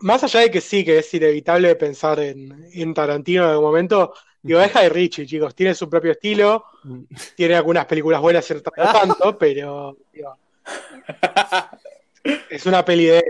[0.00, 4.12] Más allá de que sí, que es inevitable pensar en, en Tarantino en algún momento,
[4.42, 6.64] digo, deja de Richie, chicos, tiene su propio estilo,
[7.34, 10.36] tiene algunas películas buenas otras no tanto, pero digo,
[12.50, 13.24] es una peli de él.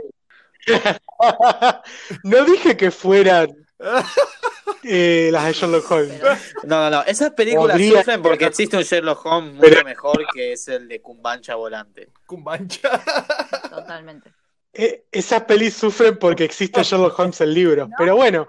[2.25, 3.66] No dije que fueran
[4.85, 6.19] eh, las de Sherlock Holmes.
[6.21, 7.03] Pero No, no, no.
[7.05, 10.89] Esas películas Podría- sufren porque existe un Sherlock Holmes mucho Pero- mejor que es el
[10.89, 12.11] de Cumbancha Volante.
[12.27, 12.91] Cumbancha.
[13.71, 14.33] totalmente.
[14.73, 17.89] Eh, esas pelis sufren porque existe Sherlock Holmes en libros.
[17.97, 18.47] Pero bueno,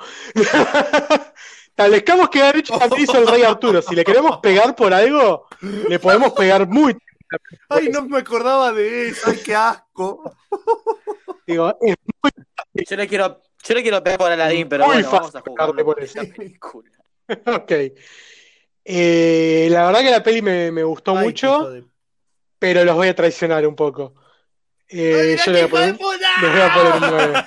[1.67, 3.82] establezcamos que también hizo el Rey Arturo.
[3.82, 6.97] Si le queremos pegar por algo, le podemos pegar muy.
[7.69, 9.30] Ay, no me acordaba de eso.
[9.30, 10.34] Ay, qué asco.
[11.45, 11.95] Digo, es
[12.89, 15.68] Yo le quiero, yo le quiero pegar por Aladdin, pero Muy bueno, vamos a jugar
[15.74, 16.89] pegarte por esta película.
[17.55, 17.72] ok.
[18.89, 21.70] Eh, la verdad que la peli me, me gustó Ay, mucho,
[22.57, 24.13] pero los voy a traicionar un poco.
[24.89, 27.43] Eh, yo le voy a poner, les voy a poner un 9.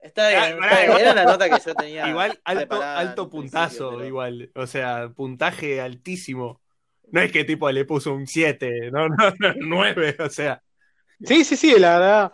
[0.00, 0.84] Está bien, Ah, está pará, bien.
[0.90, 2.08] igual- Era la nota que yo tenía.
[2.08, 4.50] Igual alto, alto un puntazo, pero- igual.
[4.54, 6.60] O sea, puntaje altísimo.
[7.10, 10.62] No es que tipo le puso un 7, no, no, no, 9, o sea.
[11.24, 12.32] Sí, sí, sí, la verdad.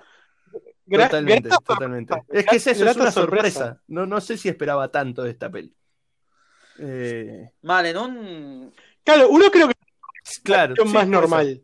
[0.88, 2.14] Gra- Totalmente, grata totalmente.
[2.28, 3.50] Es que es eso, es una sorpresa.
[3.58, 3.82] sorpresa.
[3.88, 5.74] No, no sé si esperaba tanto de esta peli.
[6.78, 8.74] Eh, Mal, en un.
[9.04, 9.74] Claro, uno creo que
[10.42, 10.74] claro.
[10.74, 11.46] es sí, más puede normal.
[11.46, 11.62] ser,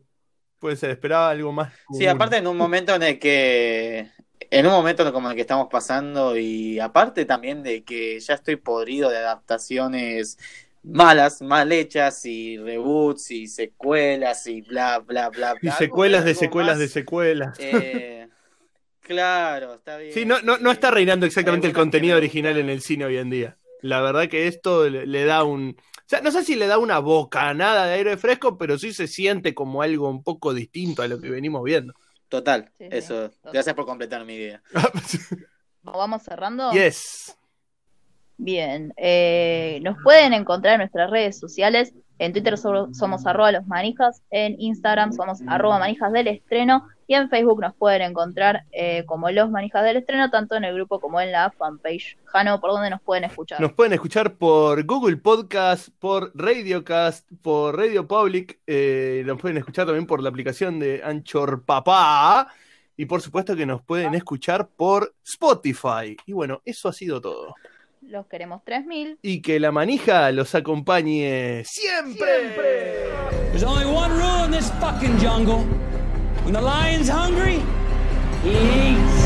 [0.59, 1.73] Puede ser, esperaba algo más.
[1.91, 4.09] Sí, aparte en un momento en el que.
[4.51, 8.55] En un momento como el que estamos pasando, y aparte también de que ya estoy
[8.57, 10.37] podrido de adaptaciones
[10.83, 15.75] malas, mal hechas, y reboots, y secuelas, y bla, bla, bla, Y bla.
[15.77, 17.57] secuelas de secuelas más, de secuelas.
[17.59, 18.24] eh,
[19.05, 20.13] claro, está bien.
[20.13, 23.29] Sí, no, no, no está reinando exactamente el contenido original en el cine hoy en
[23.29, 23.57] día.
[23.81, 25.77] La verdad que esto le, le da un...
[25.79, 29.07] O sea, no sé si le da una bocanada de aire fresco, pero sí se
[29.07, 31.93] siente como algo un poco distinto a lo que venimos viendo.
[32.29, 33.29] Total, sí, eso.
[33.29, 33.53] total.
[33.53, 34.61] Gracias por completar mi idea.
[35.83, 36.71] ¿Vamos cerrando?
[36.71, 37.37] yes.
[38.37, 41.93] Bien, eh, nos pueden encontrar en nuestras redes sociales.
[42.17, 47.13] En Twitter so- somos arroba los manijas, en Instagram somos arroba manijas del estreno y
[47.13, 50.99] en Facebook nos pueden encontrar eh, como los manijas del estreno, tanto en el grupo
[50.99, 52.17] como en la fanpage.
[52.25, 53.59] Jano, ¿por dónde nos pueden escuchar?
[53.61, 58.59] Nos pueden escuchar por Google Podcast, por Radiocast, por Radio Public.
[58.65, 62.47] eh, nos pueden escuchar también por la aplicación de Anchor Papá.
[62.97, 66.15] Y por supuesto que nos pueden escuchar por Spotify.
[66.25, 67.53] Y bueno, eso ha sido todo
[68.07, 69.19] los queremos 3000.
[69.21, 72.13] Y que la manija los acompañe siempre.
[72.13, 72.93] siempre.
[73.51, 75.63] There's only one rule in this fucking jungle.
[76.43, 77.61] When the lion's hungry,
[78.43, 79.24] he eats.